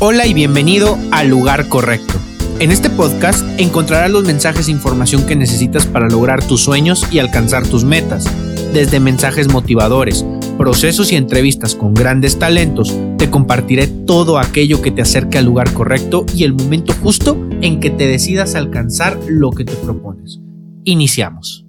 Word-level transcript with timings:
Hola 0.00 0.28
y 0.28 0.32
bienvenido 0.32 0.96
al 1.10 1.26
lugar 1.26 1.68
correcto. 1.68 2.14
En 2.60 2.70
este 2.70 2.88
podcast 2.88 3.44
encontrarás 3.58 4.08
los 4.12 4.22
mensajes 4.22 4.68
e 4.68 4.70
información 4.70 5.26
que 5.26 5.34
necesitas 5.34 5.86
para 5.86 6.08
lograr 6.08 6.46
tus 6.46 6.62
sueños 6.62 7.04
y 7.10 7.18
alcanzar 7.18 7.66
tus 7.66 7.82
metas. 7.82 8.24
Desde 8.72 9.00
mensajes 9.00 9.52
motivadores, 9.52 10.24
procesos 10.56 11.10
y 11.10 11.16
entrevistas 11.16 11.74
con 11.74 11.94
grandes 11.94 12.38
talentos, 12.38 12.96
te 13.18 13.28
compartiré 13.28 13.88
todo 13.88 14.38
aquello 14.38 14.80
que 14.82 14.92
te 14.92 15.02
acerque 15.02 15.36
al 15.36 15.46
lugar 15.46 15.72
correcto 15.72 16.24
y 16.32 16.44
el 16.44 16.54
momento 16.54 16.92
justo 17.02 17.36
en 17.60 17.80
que 17.80 17.90
te 17.90 18.06
decidas 18.06 18.54
alcanzar 18.54 19.18
lo 19.26 19.50
que 19.50 19.64
te 19.64 19.74
propones. 19.74 20.38
Iniciamos. 20.84 21.66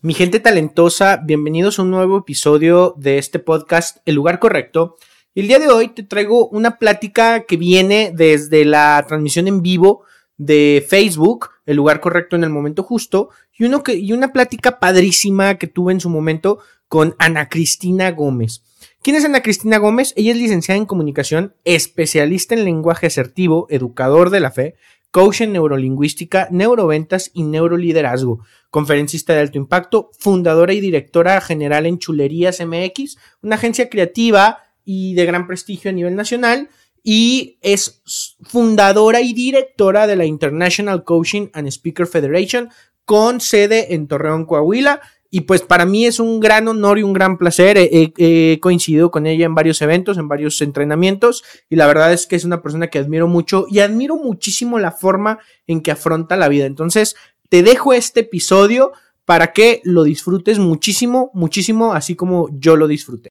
Mi 0.00 0.14
gente 0.14 0.40
talentosa, 0.40 1.20
bienvenidos 1.22 1.78
a 1.78 1.82
un 1.82 1.90
nuevo 1.90 2.16
episodio 2.16 2.94
de 2.96 3.18
este 3.18 3.40
podcast 3.40 3.98
El 4.06 4.14
lugar 4.14 4.38
correcto 4.38 4.96
el 5.34 5.48
día 5.48 5.58
de 5.58 5.68
hoy 5.68 5.88
te 5.88 6.02
traigo 6.04 6.48
una 6.48 6.78
plática 6.78 7.44
que 7.44 7.56
viene 7.56 8.12
desde 8.14 8.64
la 8.64 9.04
transmisión 9.06 9.48
en 9.48 9.62
vivo 9.62 10.04
de 10.36 10.84
Facebook, 10.88 11.50
el 11.66 11.76
lugar 11.76 12.00
correcto 12.00 12.36
en 12.36 12.44
el 12.44 12.50
momento 12.50 12.82
justo, 12.82 13.30
y, 13.56 13.64
uno 13.64 13.82
que, 13.82 13.94
y 13.94 14.12
una 14.12 14.32
plática 14.32 14.78
padrísima 14.78 15.56
que 15.58 15.66
tuve 15.66 15.92
en 15.92 16.00
su 16.00 16.08
momento 16.08 16.58
con 16.88 17.16
Ana 17.18 17.48
Cristina 17.48 18.10
Gómez. 18.12 18.62
¿Quién 19.02 19.16
es 19.16 19.24
Ana 19.24 19.42
Cristina 19.42 19.78
Gómez? 19.78 20.12
Ella 20.16 20.32
es 20.32 20.38
licenciada 20.38 20.78
en 20.78 20.86
comunicación, 20.86 21.54
especialista 21.64 22.54
en 22.54 22.64
lenguaje 22.64 23.06
asertivo, 23.06 23.66
educador 23.70 24.30
de 24.30 24.40
la 24.40 24.50
fe, 24.50 24.76
coach 25.10 25.42
en 25.42 25.52
neurolingüística, 25.52 26.48
neuroventas 26.50 27.30
y 27.34 27.42
neuroliderazgo, 27.44 28.40
conferencista 28.70 29.32
de 29.32 29.40
alto 29.40 29.58
impacto, 29.58 30.10
fundadora 30.18 30.72
y 30.72 30.80
directora 30.80 31.40
general 31.40 31.86
en 31.86 31.98
Chulerías 31.98 32.60
MX, 32.64 33.18
una 33.42 33.56
agencia 33.56 33.88
creativa 33.88 34.63
y 34.84 35.14
de 35.14 35.26
gran 35.26 35.46
prestigio 35.46 35.90
a 35.90 35.94
nivel 35.94 36.14
nacional 36.16 36.68
y 37.06 37.58
es 37.60 38.02
fundadora 38.42 39.20
y 39.20 39.34
directora 39.34 40.06
de 40.06 40.16
la 40.16 40.24
International 40.24 41.04
Coaching 41.04 41.48
and 41.52 41.68
Speaker 41.68 42.06
Federation 42.06 42.70
con 43.04 43.40
sede 43.42 43.94
en 43.94 44.08
Torreón, 44.08 44.46
Coahuila. 44.46 45.02
Y 45.30 45.42
pues 45.42 45.60
para 45.62 45.84
mí 45.84 46.06
es 46.06 46.18
un 46.18 46.40
gran 46.40 46.66
honor 46.66 46.98
y 46.98 47.02
un 47.02 47.12
gran 47.12 47.36
placer. 47.36 47.76
He, 47.78 48.58
coincidido 48.60 49.10
con 49.10 49.26
ella 49.26 49.44
en 49.44 49.54
varios 49.54 49.82
eventos, 49.82 50.16
en 50.16 50.28
varios 50.28 50.62
entrenamientos. 50.62 51.44
Y 51.68 51.76
la 51.76 51.86
verdad 51.86 52.12
es 52.12 52.26
que 52.26 52.36
es 52.36 52.44
una 52.44 52.62
persona 52.62 52.86
que 52.86 53.00
admiro 53.00 53.28
mucho 53.28 53.66
y 53.68 53.80
admiro 53.80 54.16
muchísimo 54.16 54.78
la 54.78 54.92
forma 54.92 55.40
en 55.66 55.82
que 55.82 55.90
afronta 55.90 56.36
la 56.36 56.48
vida. 56.48 56.64
Entonces, 56.66 57.16
te 57.50 57.62
dejo 57.62 57.92
este 57.92 58.20
episodio 58.20 58.92
para 59.26 59.52
que 59.52 59.82
lo 59.84 60.04
disfrutes 60.04 60.58
muchísimo, 60.58 61.30
muchísimo, 61.34 61.92
así 61.92 62.14
como 62.14 62.48
yo 62.52 62.76
lo 62.76 62.86
disfruté. 62.86 63.30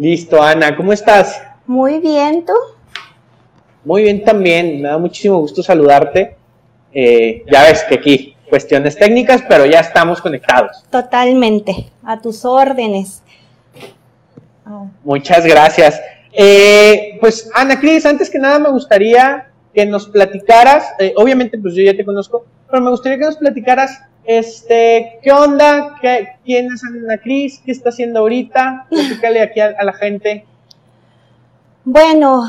Listo, 0.00 0.42
Ana, 0.42 0.74
¿cómo 0.74 0.94
estás? 0.94 1.42
Muy 1.66 2.00
bien, 2.00 2.46
¿tú? 2.46 2.54
Muy 3.84 4.04
bien 4.04 4.24
también, 4.24 4.80
me 4.80 4.88
da 4.88 4.96
muchísimo 4.96 5.38
gusto 5.40 5.62
saludarte. 5.62 6.38
Eh, 6.90 7.44
ya 7.52 7.64
ves 7.64 7.84
que 7.84 7.96
aquí 7.96 8.34
cuestiones 8.48 8.96
técnicas, 8.96 9.42
pero 9.46 9.66
ya 9.66 9.80
estamos 9.80 10.22
conectados. 10.22 10.82
Totalmente, 10.88 11.90
a 12.02 12.18
tus 12.18 12.46
órdenes. 12.46 13.22
Muchas 15.04 15.44
gracias. 15.44 16.00
Eh, 16.32 17.18
pues 17.20 17.50
Ana 17.54 17.78
Cris, 17.78 18.06
antes 18.06 18.30
que 18.30 18.38
nada 18.38 18.58
me 18.58 18.70
gustaría 18.70 19.50
que 19.74 19.84
nos 19.84 20.08
platicaras, 20.08 20.94
eh, 20.98 21.12
obviamente 21.14 21.58
pues 21.58 21.74
yo 21.74 21.82
ya 21.82 21.94
te 21.94 22.06
conozco, 22.06 22.46
pero 22.70 22.82
me 22.82 22.88
gustaría 22.88 23.18
que 23.18 23.26
nos 23.26 23.36
platicaras 23.36 24.00
este, 24.24 25.18
¿qué 25.22 25.32
onda? 25.32 25.96
¿Quién 26.44 26.66
es 26.72 26.84
Ana 26.84 27.18
Cris? 27.18 27.60
¿Qué 27.64 27.72
está 27.72 27.88
haciendo 27.88 28.20
ahorita? 28.20 28.86
Platícale 28.88 29.40
aquí 29.40 29.60
a, 29.60 29.82
la 29.82 29.92
gente. 29.92 30.44
Bueno, 31.84 32.46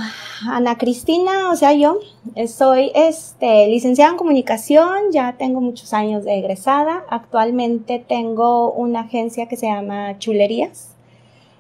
Ana 0.50 0.78
Cristina, 0.78 1.50
o 1.52 1.56
sea, 1.56 1.74
yo 1.74 2.00
soy 2.48 2.92
este, 2.94 3.68
licenciada 3.68 4.12
en 4.12 4.18
comunicación, 4.18 5.12
ya 5.12 5.36
tengo 5.38 5.62
muchos 5.62 5.94
años 5.94 6.26
de 6.26 6.40
egresada. 6.40 7.04
Actualmente 7.10 8.04
tengo 8.06 8.72
una 8.72 9.02
agencia 9.02 9.48
que 9.48 9.56
se 9.56 9.68
llama 9.68 10.20
Chulerías. 10.20 10.90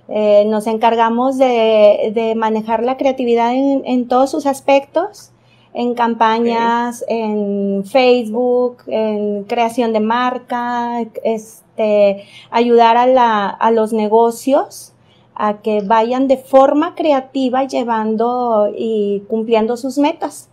Eh, 0.09 0.43
nos 0.47 0.67
encargamos 0.67 1.37
de, 1.37 2.33
manejar 2.35 2.83
la 2.83 2.97
creatividad 2.97 3.53
en 3.53 4.07
todos 4.07 4.29
sus 4.29 4.45
aspectos 4.45 5.31
en 5.73 5.93
campañas 5.93 7.05
en 7.07 7.83
Facebook, 7.85 8.83
en 8.87 9.43
creación 9.45 9.93
de 9.93 9.99
marca, 9.99 11.01
este, 11.23 12.25
ayudar 12.49 12.97
a, 12.97 13.07
la, 13.07 13.47
a 13.47 13.71
los 13.71 13.93
negocios 13.93 14.93
a 15.33 15.61
que 15.61 15.81
vayan 15.81 16.27
de 16.27 16.37
forma 16.37 16.93
creativa 16.93 17.63
llevando 17.63 18.71
y 18.75 19.23
cumpliendo 19.27 19.77
sus 19.77 19.97
metas. 19.97 20.49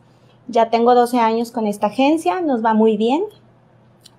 Ya 0.46 0.70
tengo 0.70 0.94
12 0.94 1.18
años 1.18 1.50
con 1.50 1.66
esta 1.66 1.88
agencia, 1.88 2.40
nos 2.40 2.64
va 2.64 2.74
muy 2.74 2.96
bien. 2.96 3.24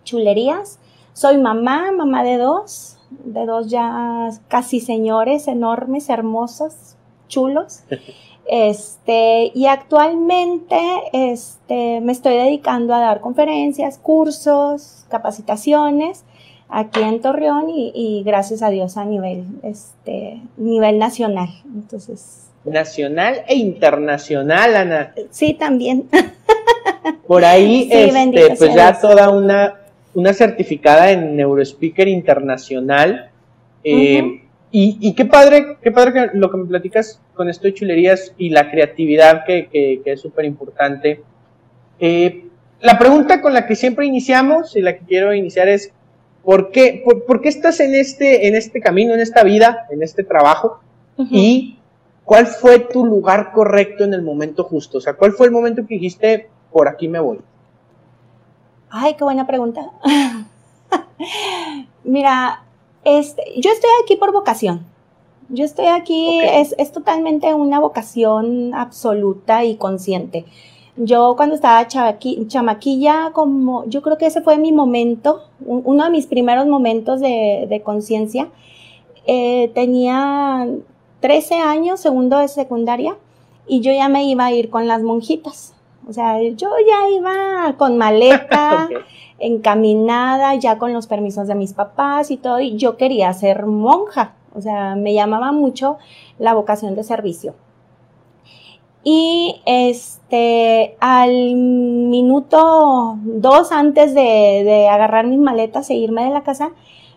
Chulerías. 0.04 0.80
Soy 1.14 1.38
mamá, 1.38 1.92
mamá 1.92 2.24
de 2.24 2.38
dos, 2.38 2.98
de 3.09 3.46
dos 3.46 3.68
ya 3.68 4.30
casi 4.48 4.80
señores, 4.80 5.48
enormes, 5.48 6.09
hermosos, 6.09 6.96
chulos. 7.28 7.84
Este, 8.52 9.52
y 9.54 9.68
actualmente 9.68 10.80
este, 11.14 12.02
me 12.02 12.12
estoy 12.12 12.34
dedicando 12.34 12.96
a 12.96 13.00
dar 13.00 13.22
conferencias, 13.22 14.00
cursos, 14.00 15.06
capacitaciones 15.08 16.24
aquí 16.68 17.02
en 17.02 17.22
Torreón 17.22 17.66
y, 17.70 18.24
gracias 18.26 18.64
a 18.64 18.72
Dios 18.72 18.98
a 18.98 19.06
nivel, 19.06 19.46
este, 19.62 20.42
nivel 20.58 20.98
nacional. 20.98 21.50
Entonces. 21.64 22.48
Nacional 22.66 23.44
e 23.48 23.56
internacional, 23.56 24.76
Ana. 24.76 25.14
Sí, 25.30 25.54
también. 25.54 26.09
Por 27.28 27.46
ahí, 27.46 27.88
este, 27.92 28.56
pues 28.58 28.74
ya 28.74 29.00
toda 29.00 29.30
una, 29.30 29.76
una 30.16 30.34
certificada 30.34 31.12
en 31.12 31.36
Neurospeaker 31.36 32.08
Internacional. 32.08 33.30
Eh, 33.84 34.42
y, 34.72 35.16
qué 35.16 35.25
padre, 35.25 35.78
qué 35.81 35.91
padre 35.91 36.13
que 36.13 36.38
lo 36.38 36.52
que 36.52 36.57
me 36.57 36.66
platicas 36.66 37.19
con 37.34 37.50
esto 37.50 37.63
de 37.63 37.74
chulerías 37.74 38.34
y 38.38 38.50
la 38.50 38.69
creatividad 38.69 39.44
que, 39.46 40.02
es 40.06 40.22
súper 40.22 40.46
importante. 40.46 41.24
Eh, 42.00 42.46
la 42.81 43.00
pregunta 43.00 43.41
con 43.41 43.53
la 43.53 43.66
que 43.66 43.75
siempre 43.75 44.06
iniciamos 44.06 44.75
y 44.75 44.81
la 44.81 44.97
que 44.97 45.06
quiero 45.06 45.34
iniciar 45.34 45.69
es, 45.69 45.91
¿por 46.44 46.72
qué, 46.72 47.03
por, 47.03 47.41
qué 47.41 47.50
estás 47.50 47.79
en 47.79 47.96
este, 47.96 48.47
en 48.47 48.56
este 48.56 48.79
camino, 48.79 49.13
en 49.13 49.22
esta 49.22 49.44
vida, 49.44 49.88
en 49.90 50.03
este 50.03 50.24
trabajo? 50.24 50.81
Y 51.18 51.78
cuál 52.24 52.47
fue 52.47 52.79
tu 52.79 53.06
lugar 53.06 53.52
correcto 53.52 54.06
en 54.06 54.13
el 54.13 54.22
momento 54.22 54.63
justo? 54.63 55.00
O 55.00 55.02
sea, 55.02 55.16
¿cuál 55.16 55.34
fue 55.34 55.47
el 55.47 55.52
momento 55.52 55.85
que 55.85 55.96
dijiste, 55.96 56.50
por 56.72 56.88
aquí 56.88 57.08
me 57.08 57.19
voy? 57.19 57.40
Ay, 58.90 59.16
qué 59.16 59.24
buena 59.24 59.46
pregunta. 59.46 59.91
Mira, 62.03 62.63
este, 63.18 63.44
yo 63.58 63.72
estoy 63.72 63.90
aquí 64.03 64.16
por 64.16 64.31
vocación. 64.31 64.86
Yo 65.50 65.66
estoy 65.66 65.88
aquí, 65.88 66.40
es, 66.42 66.92
totalmente 66.92 67.53
una 67.56 67.80
vocación 67.80 68.75
absoluta 68.75 69.64
y 69.64 69.78
consciente. 69.78 70.46
Yo 70.96 71.34
cuando 71.36 71.56
estaba 71.56 71.88
chamaquilla, 71.88 73.31
como 73.34 73.86
yo 73.86 74.02
creo 74.03 74.18
que 74.18 74.28
ese 74.28 74.42
fue 74.42 74.58
mi 74.59 74.72
momento, 74.72 75.42
uno 75.66 76.03
de 76.03 76.09
mis 76.12 76.28
primeros 76.28 76.68
momentos 76.68 77.20
de, 77.20 77.81
conciencia. 77.84 78.50
Eh, 79.26 79.72
tenía 79.74 80.68
13 81.22 81.56
años, 81.56 82.00
segundo 82.00 82.38
de 82.38 82.47
secundaria, 82.47 83.18
y 83.68 83.81
yo 83.81 83.91
ya 83.91 84.08
me 84.08 84.26
iba 84.26 84.46
a 84.46 84.52
ir 84.52 84.70
con 84.70 84.88
las 84.88 85.02
monjitas. 85.02 85.74
O 86.09 86.14
sea, 86.14 86.42
yo 86.42 86.70
ya 86.88 87.09
iba 87.16 87.75
con 87.78 87.96
maleta, 88.00 88.90
encaminada, 89.40 90.56
ya 90.56 90.80
con 90.80 90.92
los 90.92 91.06
permisos 91.06 91.47
de 91.47 91.53
mis 91.53 91.74
papás 91.74 92.31
y 92.31 92.38
todo, 92.38 92.59
y 92.59 92.78
yo 92.78 92.97
quería 92.97 93.32
ser 93.34 93.67
monja. 93.67 94.34
O 94.56 94.61
sea, 94.61 94.96
me 94.96 95.14
llamaba 95.14 95.52
mucho 95.52 96.00
la 96.40 96.56
vocación 96.56 96.96
de 96.96 97.03
servicio. 97.03 97.53
Y 99.03 99.61
este, 99.67 100.97
al 101.00 101.56
minuto 101.56 103.20
dos 103.23 103.72
antes 103.72 104.16
de, 104.16 104.88
agarrar 104.91 105.28
mis 105.28 105.40
maletas 105.40 105.91
e 105.91 105.94
irme 105.94 106.23
de 106.23 106.32
la 106.32 106.41
casa, 106.41 106.72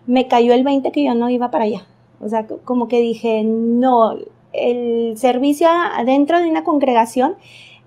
me 0.06 0.28
cayó 0.28 0.52
el 0.52 0.64
20 0.64 0.92
que 0.92 1.02
yo 1.02 1.14
no 1.14 1.30
iba 1.30 1.50
para 1.50 1.64
allá. 1.64 1.86
O 2.20 2.28
sea, 2.28 2.46
como 2.46 2.88
que 2.88 3.00
dije, 3.00 3.42
no, 3.42 4.16
el 4.52 5.16
servicio 5.16 5.68
adentro 5.70 6.40
de 6.40 6.50
una 6.50 6.62
congregación 6.62 7.36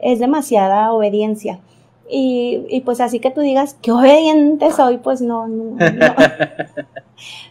es 0.06 0.20
demasiada 0.20 0.94
obediencia. 0.94 1.60
Y, 2.08 2.84
pues 2.86 3.02
así 3.02 3.20
que 3.20 3.32
tú 3.32 3.42
digas, 3.42 3.76
qué 3.82 3.92
obediente 3.92 4.72
soy, 4.72 5.00
pues 5.00 5.22
no, 5.22 5.48
no, 5.48 5.76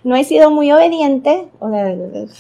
no. 0.04 0.16
he 0.16 0.22
sido 0.22 0.52
muy 0.52 0.70
obediente, 0.70 1.48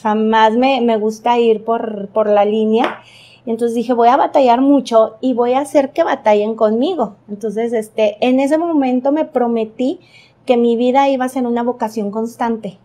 jamás 0.00 0.52
me, 0.52 0.96
gusta 0.98 1.36
ir 1.40 1.64
por, 1.64 2.08
por, 2.10 2.28
la 2.28 2.44
línea. 2.44 3.00
Y 3.44 3.50
entonces 3.50 3.74
dije, 3.74 3.92
voy 3.92 4.08
a 4.08 4.16
batallar 4.16 4.60
mucho 4.60 5.16
y 5.20 5.34
voy 5.34 5.54
a 5.54 5.60
hacer 5.60 5.90
que 5.90 6.04
batallen 6.04 6.54
conmigo. 6.54 7.16
Entonces, 7.28 7.72
este, 7.72 8.16
en 8.20 8.38
ese 8.38 8.56
momento 8.56 9.10
me 9.10 9.24
prometí 9.24 9.98
que 10.46 10.56
mi 10.56 10.76
vida 10.76 11.08
iba 11.08 11.24
a 11.24 11.28
ser 11.28 11.44
una 11.46 11.64
vocación 11.64 12.12
constante, 12.12 12.78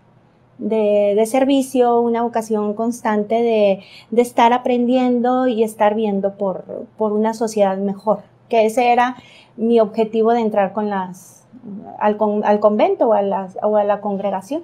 de, 0.60 1.24
servicio, 1.26 2.00
una 2.02 2.22
vocación 2.22 2.74
constante 2.74 3.36
de, 3.36 3.80
de, 4.12 4.22
estar 4.22 4.54
aprendiendo 4.54 5.48
y 5.48 5.64
estar 5.64 5.96
viendo 5.96 6.36
por, 6.36 6.86
por 6.98 7.14
una 7.14 7.34
sociedad 7.34 7.78
mejor, 7.78 8.20
que 8.50 8.66
ese 8.66 8.92
era 8.92 9.16
mi 9.56 9.80
objetivo 9.80 10.34
de 10.34 10.42
entrar 10.42 10.74
con 10.74 10.90
las, 10.90 11.46
al, 12.00 12.18
al 12.44 12.60
convento 12.60 13.08
o 13.08 13.14
a, 13.14 13.22
las, 13.22 13.58
o 13.62 13.78
a 13.78 13.84
la 13.84 14.02
congregación. 14.02 14.64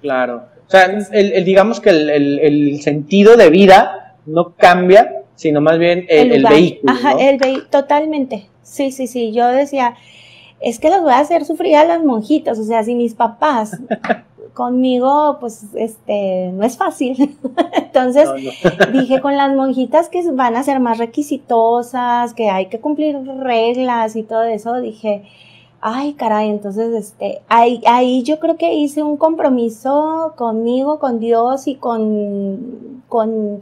Claro. 0.00 0.44
O 0.66 0.70
sea, 0.70 0.86
el, 1.12 1.44
digamos 1.44 1.80
que 1.80 1.90
el, 1.90 2.10
el, 2.10 2.80
sentido 2.82 3.36
de 3.36 3.50
vida 3.50 4.16
no 4.26 4.54
cambia, 4.54 5.22
sino 5.34 5.60
más 5.60 5.78
bien 5.78 6.06
el, 6.08 6.44
vehículo. 6.44 6.92
Ajá, 6.92 7.12
el 7.18 7.38
vehículo, 7.38 7.68
totalmente. 7.68 8.46
Sí, 8.62 8.92
sí, 8.92 9.06
sí. 9.06 9.32
Yo 9.32 9.46
decía, 9.48 9.94
es 10.60 10.78
que 10.78 10.88
los 10.88 11.02
voy 11.02 11.12
a 11.12 11.18
hacer 11.18 11.44
sufrir 11.44 11.76
a 11.76 11.84
las 11.84 12.02
monjitas. 12.02 12.58
O 12.58 12.64
sea, 12.64 12.82
si 12.82 12.94
mis 12.94 13.14
papás 13.14 13.78
conmigo, 14.52 15.38
pues, 15.40 15.74
este, 15.74 16.50
no 16.52 16.64
es 16.64 16.76
fácil. 16.76 17.38
Entonces, 17.72 18.28
dije, 18.92 19.20
con 19.20 19.36
las 19.36 19.54
monjitas 19.54 20.08
que 20.08 20.30
van 20.32 20.56
a 20.56 20.62
ser 20.62 20.80
más 20.80 20.98
requisitosas, 20.98 22.34
que 22.34 22.50
hay 22.50 22.66
que 22.66 22.80
cumplir 22.80 23.16
reglas 23.38 24.16
y 24.16 24.22
todo 24.22 24.42
eso, 24.42 24.80
dije, 24.80 25.24
ay, 25.86 26.14
caray, 26.14 26.48
entonces, 26.48 26.94
este, 26.94 27.42
ahí, 27.48 27.82
ahí 27.86 28.22
yo 28.22 28.40
creo 28.40 28.56
que 28.56 28.72
hice 28.72 29.02
un 29.02 29.18
compromiso 29.18 30.32
conmigo, 30.36 30.98
con 30.98 31.20
Dios 31.20 31.66
y 31.66 31.74
con, 31.74 33.02
con, 33.08 33.60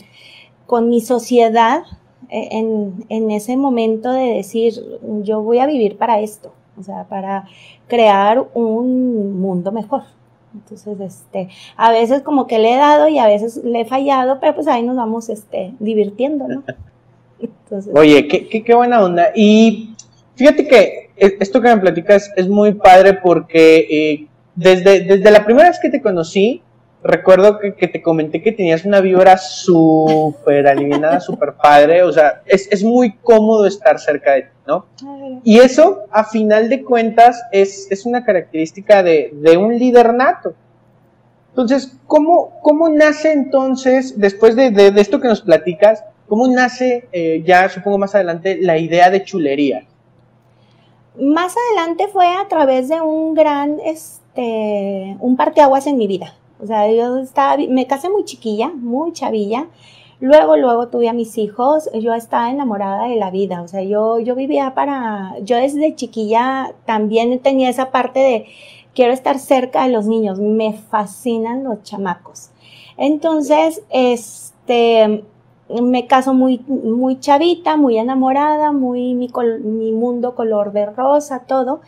con 0.67 0.89
mi 0.89 1.01
sociedad 1.01 1.83
eh, 2.29 2.49
en, 2.53 3.05
en 3.09 3.31
ese 3.33 3.57
momento 3.57 4.13
de 4.13 4.35
decir, 4.35 4.75
yo 5.23 5.43
voy 5.43 5.59
a 5.59 5.67
vivir 5.67 5.99
para 5.99 6.21
esto, 6.21 6.53
o 6.79 6.83
sea, 6.85 7.09
para 7.09 7.47
crear 7.89 8.47
un 8.55 9.41
mundo 9.41 9.73
mejor. 9.73 10.05
Entonces, 10.55 11.01
este, 11.01 11.49
a 11.77 11.91
veces 11.91 12.23
como 12.23 12.47
que 12.47 12.59
le 12.59 12.75
he 12.75 12.77
dado 12.77 13.09
y 13.09 13.19
a 13.19 13.27
veces 13.27 13.57
le 13.65 13.81
he 13.81 13.85
fallado, 13.85 14.39
pero 14.41 14.55
pues 14.55 14.67
ahí 14.69 14.83
nos 14.83 14.97
vamos, 14.97 15.29
este, 15.29 15.73
divirtiendo, 15.79 16.49
¿no? 16.49 16.63
Oye, 17.95 18.29
qué, 18.29 18.49
qué, 18.49 18.63
qué, 18.63 18.75
buena 18.75 19.03
onda. 19.03 19.31
Y 19.35 19.95
fíjate 20.37 20.69
que 20.69 21.11
e, 21.17 21.37
esto 21.41 21.61
que 21.61 21.75
me 21.75 21.81
platicas 21.81 22.31
es 22.37 22.49
muy 22.49 22.75
padre 22.75 23.15
porque 23.15 23.79
eh, 23.91 24.27
desde, 24.55 25.01
desde 25.01 25.31
la 25.31 25.45
primera 25.45 25.69
vez 25.69 25.79
que 25.81 25.89
te 25.89 26.03
conocí, 26.03 26.63
recuerdo 27.03 27.59
que, 27.59 27.75
que, 27.75 27.89
te 27.89 28.03
comenté 28.03 28.43
que 28.43 28.53
tenías 28.53 28.85
una 28.85 29.01
vibra 29.01 29.37
súper 29.37 30.67
aliviada, 30.67 31.21
súper 31.21 31.55
padre, 31.55 32.03
o 32.03 32.13
sea, 32.13 32.43
es, 32.47 32.69
es, 32.71 32.85
muy 32.85 33.17
cómodo 33.17 33.67
estar 33.67 33.99
cerca 33.99 34.33
de 34.33 34.43
ti, 34.43 34.49
¿no? 34.67 34.87
Y 35.45 35.59
eso, 35.59 36.03
a 36.11 36.25
final 36.25 36.69
de 36.69 36.83
cuentas, 36.83 37.43
es, 37.51 37.91
es 37.91 38.07
una 38.07 38.25
característica 38.25 39.03
de, 39.03 39.31
de, 39.33 39.57
un 39.57 39.79
líder 39.79 40.15
nato. 40.15 40.55
Entonces, 41.51 41.97
¿cómo, 42.07 42.61
cómo 42.63 42.89
nace 42.89 43.33
entonces, 43.33 44.19
después 44.19 44.57
de, 44.57 44.71
de, 44.71 44.93
esto 45.01 45.21
que 45.21 45.29
nos 45.29 45.43
platicas, 45.43 46.05
cómo 46.29 46.47
nace, 46.49 47.09
eh, 47.13 47.43
ya 47.45 47.69
supongo 47.69 47.99
más 47.99 48.15
adelante, 48.15 48.59
la 48.61 48.79
idea 48.79 49.11
de 49.11 49.25
chulería? 49.25 49.85
Más 51.19 51.55
adelante 51.69 52.09
fue 52.11 52.27
a 52.27 52.49
través 52.49 52.89
de 52.89 53.01
un 53.03 53.35
gran, 53.35 53.79
este, 53.85 55.17
un 55.21 55.37
parteaguas 55.37 55.87
en 55.87 55.99
mi 55.99 56.07
vida. 56.07 56.35
O 56.63 56.67
sea, 56.67 56.91
yo 56.91 57.19
estaba, 57.19 57.57
me 57.69 57.87
casé 57.87 58.09
muy 58.09 58.25
chiquilla, 58.25 58.71
muy 58.75 59.13
chavilla. 59.13 59.67
Luego, 60.21 60.57
luego 60.57 60.89
tuve 60.89 61.09
a 61.09 61.13
mis 61.13 61.37
hijos. 61.37 61.91
Yo 62.01 62.15
estaba 62.15 62.51
enamorada 62.51 63.09
de 63.09 63.17
la 63.17 63.33
vida. 63.33 63.63
O 63.63 63.69
sea, 63.69 63.83
yo, 63.83 64.21
yo 64.21 64.37
vivía 64.37 64.73
para, 64.75 65.35
yo 65.43 65.57
desde 65.57 65.97
chiquilla 65.97 66.73
también 66.87 67.41
tenía 67.41 67.69
esa 67.69 67.91
parte 67.91 68.21
de 68.21 68.47
quiero 68.95 69.13
estar 69.13 69.41
cerca 69.41 69.85
de 69.85 69.93
los 69.93 70.07
niños. 70.07 70.39
Me 70.39 70.73
fascinan 70.75 71.65
los 71.65 71.83
chamacos. 71.83 72.51
Entonces, 72.97 73.83
este, 73.91 75.25
me 75.69 76.07
caso 76.07 76.35
muy, 76.35 76.61
muy 76.69 77.19
chavita, 77.19 77.77
muy 77.77 77.99
enamorada, 77.99 78.71
muy 78.71 79.15
mi, 79.15 79.29
mi 79.65 79.91
mundo 79.91 80.37
color 80.37 80.73
de 80.73 80.87
rosa, 80.87 81.41
todo. 81.41 81.81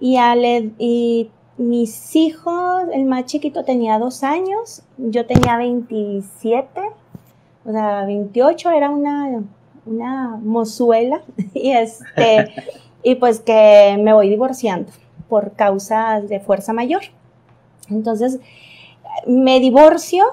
Y, 0.00 0.16
al, 0.16 0.44
y 0.78 1.30
mis 1.58 2.14
hijos, 2.14 2.84
el 2.92 3.04
más 3.04 3.26
chiquito 3.26 3.64
tenía 3.64 3.98
dos 3.98 4.22
años, 4.22 4.82
yo 4.96 5.26
tenía 5.26 5.56
27, 5.56 6.80
o 7.66 7.72
sea, 7.72 8.04
28, 8.04 8.70
era 8.70 8.90
una, 8.90 9.42
una 9.84 10.40
mozuela, 10.42 11.22
y 11.54 11.72
este, 11.72 12.54
y 13.02 13.16
pues 13.16 13.40
que 13.40 13.98
me 14.00 14.14
voy 14.14 14.28
divorciando 14.28 14.92
por 15.28 15.52
causas 15.52 16.28
de 16.28 16.40
fuerza 16.40 16.72
mayor. 16.72 17.02
Entonces, 17.90 18.38
me 19.26 19.58
divorcio, 19.60 20.24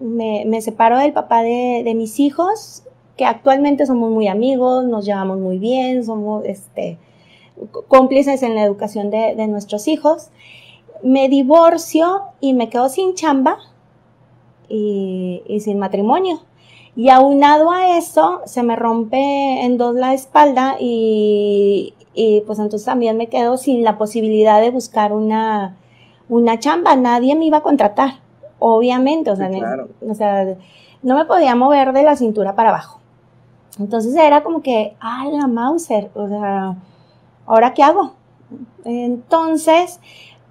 me, 0.00 0.44
me 0.46 0.62
separo 0.62 0.98
del 0.98 1.12
papá 1.12 1.42
de, 1.42 1.82
de, 1.84 1.94
mis 1.94 2.18
hijos, 2.18 2.82
que 3.16 3.26
actualmente 3.26 3.86
somos 3.86 4.10
muy 4.10 4.26
amigos, 4.26 4.86
nos 4.86 5.04
llevamos 5.04 5.38
muy 5.38 5.58
bien, 5.58 6.04
somos, 6.04 6.44
este, 6.46 6.98
cómplices 7.88 8.42
en 8.42 8.54
la 8.54 8.62
educación 8.62 9.10
de, 9.10 9.34
de 9.34 9.46
nuestros 9.46 9.88
hijos. 9.88 10.30
Me 11.02 11.28
divorcio 11.28 12.22
y 12.40 12.54
me 12.54 12.68
quedo 12.68 12.88
sin 12.88 13.14
chamba 13.14 13.58
y, 14.68 15.42
y, 15.46 15.60
sin 15.60 15.78
matrimonio. 15.78 16.40
Y 16.94 17.10
aunado 17.10 17.70
a 17.70 17.98
eso, 17.98 18.40
se 18.46 18.62
me 18.62 18.76
rompe 18.76 19.64
en 19.64 19.76
dos 19.76 19.94
la 19.94 20.14
espalda 20.14 20.76
y, 20.80 21.94
y, 22.14 22.40
pues 22.42 22.58
entonces 22.58 22.86
también 22.86 23.16
me 23.16 23.28
quedo 23.28 23.58
sin 23.58 23.84
la 23.84 23.98
posibilidad 23.98 24.60
de 24.60 24.70
buscar 24.70 25.12
una, 25.12 25.76
una 26.28 26.58
chamba. 26.58 26.96
Nadie 26.96 27.34
me 27.34 27.44
iba 27.44 27.58
a 27.58 27.62
contratar, 27.62 28.20
obviamente. 28.58 29.30
O 29.30 29.36
sea, 29.36 29.50
o 30.00 30.14
sea, 30.14 30.56
no 31.02 31.16
me 31.16 31.26
podía 31.26 31.54
mover 31.54 31.92
de 31.92 32.02
la 32.02 32.16
cintura 32.16 32.54
para 32.54 32.70
abajo. 32.70 33.00
Entonces 33.78 34.14
era 34.16 34.42
como 34.42 34.62
que, 34.62 34.96
ah, 35.00 35.26
la 35.30 35.46
Mauser, 35.46 36.10
o 36.14 36.26
sea, 36.28 36.76
¿ahora 37.46 37.74
qué 37.74 37.82
hago? 37.82 38.14
Entonces, 38.84 40.00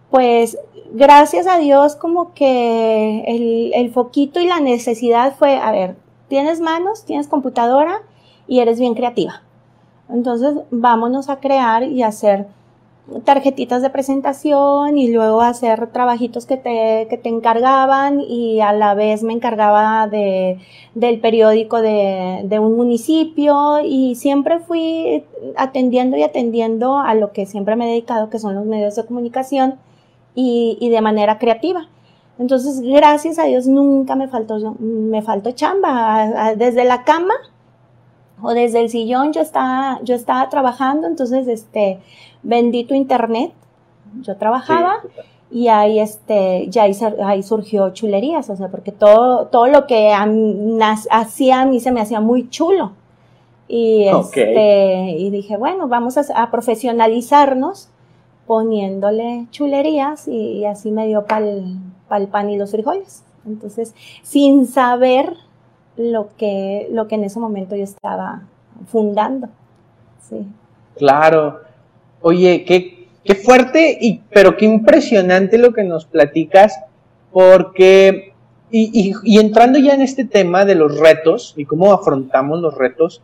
pues 0.09 0.57
gracias 0.91 1.47
a 1.47 1.57
Dios 1.57 1.95
como 1.95 2.33
que 2.33 3.23
el, 3.27 3.71
el, 3.73 3.91
foquito 3.91 4.39
y 4.39 4.47
la 4.47 4.59
necesidad 4.59 5.35
fue, 5.35 5.57
a 5.57 5.71
ver, 5.71 5.95
tienes 6.27 6.59
manos, 6.59 7.05
tienes 7.05 7.27
computadora 7.27 8.01
y 8.47 8.59
eres 8.59 8.79
bien 8.79 8.93
creativa. 8.93 9.41
Entonces, 10.09 10.55
vámonos 10.71 11.29
a 11.29 11.39
crear 11.39 11.83
y 11.83 12.03
hacer 12.03 12.47
tarjetitas 13.23 13.81
de 13.81 13.89
presentación 13.91 14.97
y 14.97 15.11
luego 15.11 15.41
hacer 15.41 15.91
trabajitos 15.91 16.45
que 16.45 16.57
te, 16.57 17.07
que 17.09 17.17
te 17.17 17.29
encargaban 17.29 18.19
y 18.19 18.61
a 18.61 18.73
la 18.73 18.95
vez 18.95 19.21
me 19.21 19.33
encargaba 19.33 20.07
de, 20.07 20.57
del 20.95 21.19
periódico 21.19 21.81
de, 21.81 22.41
de 22.45 22.59
un 22.59 22.75
municipio 22.75 23.79
y 23.83 24.15
siempre 24.15 24.59
fui 24.59 25.23
atendiendo 25.55 26.17
y 26.17 26.23
atendiendo 26.23 26.97
a 26.97 27.13
lo 27.13 27.31
que 27.31 27.45
siempre 27.45 27.75
me 27.75 27.85
he 27.85 27.89
dedicado, 27.89 28.29
que 28.29 28.39
son 28.39 28.55
los 28.55 28.65
medios 28.65 28.95
de 28.95 29.05
comunicación 29.05 29.75
y, 30.33 30.77
y 30.81 30.89
de 30.89 31.01
manera 31.01 31.37
creativa. 31.37 31.87
Entonces, 32.37 32.81
gracias 32.81 33.39
a 33.39 33.43
Dios 33.45 33.67
nunca 33.67 34.15
me 34.15 34.27
faltó, 34.27 34.75
me 34.79 35.21
faltó 35.21 35.51
chamba. 35.51 36.53
Desde 36.57 36.83
la 36.83 37.03
cama 37.03 37.33
o 38.41 38.53
desde 38.53 38.81
el 38.81 38.89
sillón 38.89 39.31
yo 39.31 39.41
estaba, 39.41 39.99
yo 40.03 40.15
estaba 40.15 40.49
trabajando, 40.49 41.07
entonces, 41.07 41.47
este, 41.47 41.99
bendito 42.45 42.93
internet, 42.93 43.51
yo 44.21 44.37
trabajaba 44.37 45.01
y 45.51 45.67
ahí, 45.67 45.99
este, 45.99 46.67
ya 46.69 46.83
ahí, 47.23 47.43
surgió 47.43 47.89
chulerías, 47.91 48.49
o 48.49 48.55
sea, 48.55 48.69
porque 48.69 48.91
todo, 48.91 49.47
todo 49.47 49.67
lo 49.67 49.87
que 49.87 50.11
hacía 51.09 51.61
a 51.61 51.65
mí 51.65 51.79
se 51.79 51.91
me 51.91 52.01
hacía 52.01 52.21
muy 52.21 52.49
chulo. 52.49 52.93
Y, 53.67 54.07
este, 54.07 55.11
y 55.11 55.29
dije, 55.31 55.57
bueno, 55.57 55.87
vamos 55.87 56.17
a, 56.17 56.51
profesionalizarnos 56.51 57.89
poniéndole 58.45 59.47
chulerías 59.49 60.27
y, 60.27 60.65
así 60.65 60.91
me 60.91 61.07
dio 61.07 61.25
para 61.25 61.45
el 61.47 62.27
pan 62.27 62.49
y 62.49 62.57
los 62.57 62.71
frijoles. 62.71 63.23
Entonces, 63.45 63.93
sin 64.23 64.67
saber 64.67 65.35
lo 65.97 66.29
que, 66.37 66.87
lo 66.91 67.07
que 67.07 67.15
en 67.15 67.23
ese 67.23 67.39
momento 67.39 67.75
yo 67.75 67.83
estaba 67.83 68.43
fundando. 68.87 69.47
Sí. 70.21 70.45
Claro. 70.97 71.64
Oye, 72.21 72.63
qué, 72.65 73.07
qué 73.23 73.35
fuerte, 73.35 73.97
y, 73.99 74.21
pero 74.31 74.57
qué 74.57 74.65
impresionante 74.65 75.57
lo 75.57 75.73
que 75.73 75.83
nos 75.83 76.05
platicas, 76.05 76.79
porque, 77.31 78.33
y, 78.71 79.13
y, 79.23 79.39
entrando 79.39 79.79
ya 79.79 79.93
en 79.93 80.01
este 80.01 80.25
tema 80.25 80.65
de 80.65 80.75
los 80.75 80.99
retos 80.99 81.53
y 81.57 81.65
cómo 81.65 81.93
afrontamos 81.93 82.59
los 82.61 82.75
retos, 82.75 83.21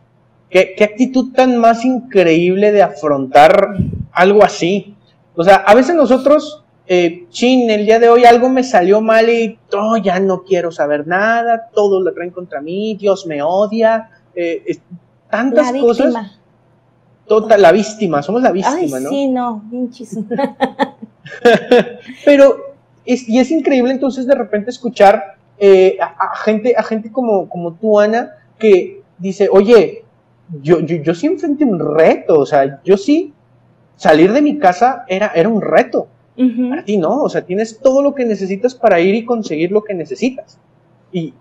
qué, 0.50 0.74
qué 0.76 0.84
actitud 0.84 1.32
tan 1.32 1.56
más 1.58 1.84
increíble 1.84 2.72
de 2.72 2.82
afrontar 2.82 3.74
algo 4.12 4.44
así. 4.44 4.94
O 5.34 5.44
sea, 5.44 5.56
a 5.56 5.74
veces 5.74 5.94
nosotros 5.94 6.62
eh, 6.86 7.26
chin, 7.30 7.70
el 7.70 7.86
día 7.86 7.98
de 8.00 8.08
hoy 8.08 8.24
algo 8.24 8.48
me 8.48 8.64
salió 8.64 9.00
mal 9.00 9.30
y 9.30 9.58
oh, 9.72 9.96
ya 9.96 10.18
no 10.18 10.42
quiero 10.42 10.72
saber 10.72 11.06
nada, 11.06 11.70
todos 11.72 12.02
lo 12.02 12.12
traen 12.12 12.30
contra 12.30 12.60
mí, 12.60 12.96
Dios 12.96 13.24
me 13.24 13.40
odia, 13.42 14.10
eh, 14.34 14.78
tantas 15.30 15.72
cosas. 15.72 16.40
Toda, 17.26 17.56
la 17.56 17.72
víctima, 17.72 18.22
somos 18.22 18.42
la 18.42 18.52
víctima, 18.52 19.00
¿no? 19.00 19.08
Sí, 19.08 19.28
no, 19.28 19.62
Pero 22.24 22.72
y 23.04 23.38
es 23.38 23.50
increíble 23.50 23.92
entonces 23.92 24.26
de 24.26 24.34
repente 24.34 24.70
escuchar 24.70 25.36
eh, 25.58 25.96
a, 26.00 26.34
gente, 26.36 26.74
a 26.76 26.82
gente 26.82 27.10
como, 27.10 27.48
como 27.48 27.74
tú, 27.74 27.98
Ana, 27.98 28.32
que 28.58 29.02
dice, 29.18 29.48
oye, 29.50 30.04
yo, 30.60 30.80
yo, 30.80 30.96
yo 30.96 31.14
sí 31.14 31.26
enfrenté 31.26 31.64
un 31.64 31.78
reto, 31.78 32.38
o 32.38 32.46
sea, 32.46 32.80
yo 32.84 32.96
sí, 32.96 33.32
salir 33.96 34.32
de 34.32 34.42
mi 34.42 34.58
casa 34.58 35.04
era, 35.08 35.32
era 35.34 35.48
un 35.48 35.60
reto. 35.60 36.08
Para 36.34 36.84
ti 36.84 36.96
no, 36.96 37.22
o 37.22 37.28
sea, 37.28 37.42
tienes 37.42 37.78
todo 37.78 38.02
lo 38.02 38.14
que 38.14 38.24
necesitas 38.24 38.74
para 38.74 38.98
ir 38.98 39.14
y 39.14 39.24
conseguir 39.24 39.70
lo 39.70 39.84
que 39.84 39.94
necesitas. 39.94 40.58
Y, 41.12 41.34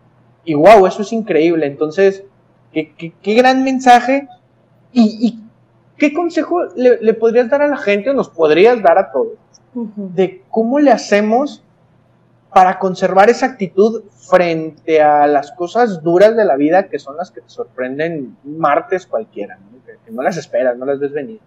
y 0.43 0.53
wow, 0.53 0.85
eso 0.85 1.01
es 1.01 1.13
increíble. 1.13 1.65
Entonces, 1.65 2.23
qué, 2.71 3.13
qué, 3.21 3.33
gran 3.33 3.63
mensaje. 3.63 4.27
Y, 4.93 5.27
y 5.27 5.39
¿qué 6.01 6.13
consejo 6.13 6.63
le, 6.75 7.13
podrías 7.13 7.47
dar 7.47 7.61
a 7.61 7.67
la 7.67 7.77
gente 7.77 8.09
o 8.09 8.13
nos 8.15 8.27
podrías 8.27 8.81
dar 8.81 8.97
a 8.97 9.11
todos? 9.11 9.37
De 9.95 10.41
cómo 10.49 10.79
le 10.79 10.89
hacemos 10.89 11.63
para 12.51 12.79
conservar 12.79 13.29
esa 13.29 13.45
actitud 13.45 14.01
frente 14.09 14.99
a 14.99 15.27
las 15.27 15.51
cosas 15.51 16.01
duras 16.01 16.35
de 16.35 16.43
la 16.43 16.55
vida 16.55 16.89
que 16.89 16.97
son 16.97 17.17
las 17.17 17.29
que 17.29 17.41
te 17.41 17.49
sorprenden 17.51 18.35
martes 18.43 19.05
cualquiera, 19.05 19.59
Que, 20.03 20.11
no 20.11 20.23
las 20.23 20.37
esperas, 20.37 20.75
no 20.75 20.87
las 20.87 20.99
ves 20.99 21.13
venir. 21.13 21.39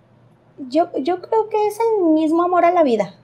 Yo, 0.68 0.88
yo 0.98 1.20
creo 1.20 1.48
que 1.48 1.66
es 1.66 1.76
el 1.80 2.04
mismo 2.12 2.44
amor 2.44 2.64
a 2.64 2.70
la 2.70 2.84
vida, 2.84 3.16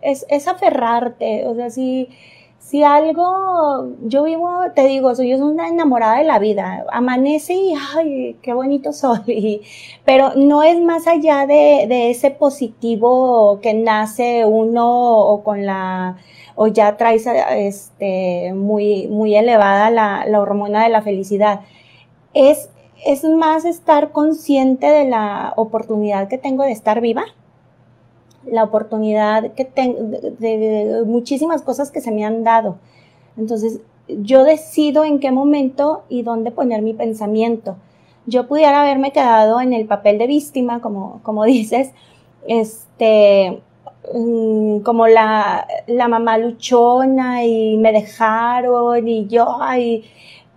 es, 0.00 0.24
es 0.30 0.48
aferrarte, 0.48 1.46
o 1.46 1.54
sea, 1.54 1.68
si, 1.68 2.08
si 2.58 2.82
algo, 2.82 3.94
yo 4.02 4.24
vivo, 4.24 4.50
te 4.74 4.86
digo, 4.86 5.14
soy 5.14 5.32
una 5.34 5.68
enamorada 5.68 6.18
de 6.18 6.24
la 6.24 6.38
vida, 6.38 6.84
amanece 6.92 7.54
y, 7.54 7.74
ay, 7.96 8.36
qué 8.42 8.52
bonito 8.52 8.92
soy, 8.92 9.62
pero 10.04 10.34
no 10.34 10.62
es 10.62 10.80
más 10.80 11.06
allá 11.06 11.46
de, 11.46 11.86
de 11.88 12.10
ese 12.10 12.30
positivo 12.30 13.60
que 13.62 13.72
nace 13.74 14.44
uno 14.44 15.18
o 15.18 15.42
con 15.42 15.64
la 15.64 16.16
o 16.60 16.66
ya 16.66 16.96
traes 16.96 17.24
este, 17.52 18.52
muy, 18.52 19.06
muy 19.06 19.36
elevada 19.36 19.90
la, 19.90 20.24
la 20.26 20.40
hormona 20.40 20.82
de 20.82 20.88
la 20.88 21.02
felicidad. 21.02 21.60
Es, 22.34 22.68
es 23.06 23.22
más 23.22 23.64
estar 23.64 24.10
consciente 24.10 24.88
de 24.88 25.04
la 25.08 25.52
oportunidad 25.54 26.26
que 26.26 26.36
tengo 26.36 26.64
de 26.64 26.72
estar 26.72 27.00
viva, 27.00 27.24
la 28.50 28.64
oportunidad 28.64 29.52
que 29.52 29.64
tengo 29.64 29.98
de, 30.00 31.02
muchísimas 31.06 31.62
cosas 31.62 31.90
que 31.90 32.00
se 32.00 32.10
me 32.10 32.24
han 32.24 32.44
dado. 32.44 32.76
Entonces, 33.36 33.80
yo 34.08 34.44
decido 34.44 35.04
en 35.04 35.20
qué 35.20 35.30
momento 35.30 36.02
y 36.08 36.22
dónde 36.22 36.50
poner 36.50 36.82
mi 36.82 36.94
pensamiento. 36.94 37.76
Yo 38.26 38.46
pudiera 38.46 38.82
haberme 38.82 39.12
quedado 39.12 39.60
en 39.60 39.72
el 39.72 39.86
papel 39.86 40.18
de 40.18 40.26
víctima, 40.26 40.80
como, 40.80 41.20
como 41.22 41.44
dices, 41.44 41.92
este, 42.46 43.62
Mm, 44.14 44.80
como 44.80 45.06
la, 45.06 45.66
la, 45.86 46.08
mamá 46.08 46.38
luchona 46.38 47.44
y 47.44 47.76
me 47.76 47.92
dejaron 47.92 49.06
y 49.06 49.26
yo, 49.26 49.58
ay, 49.60 50.04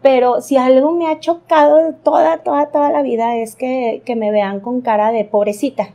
pero 0.01 0.41
si 0.41 0.55
algo 0.57 0.91
me 0.91 1.07
ha 1.07 1.19
chocado 1.19 1.93
toda, 2.03 2.38
toda, 2.43 2.67
toda 2.71 2.91
la 2.91 3.01
vida 3.01 3.36
es 3.38 3.55
que, 3.55 4.03
que 4.05 4.15
me 4.15 4.31
vean 4.31 4.62
con 4.62 4.81
cara 4.81 5.12
de 5.12 5.25
pobrecita. 5.25 5.89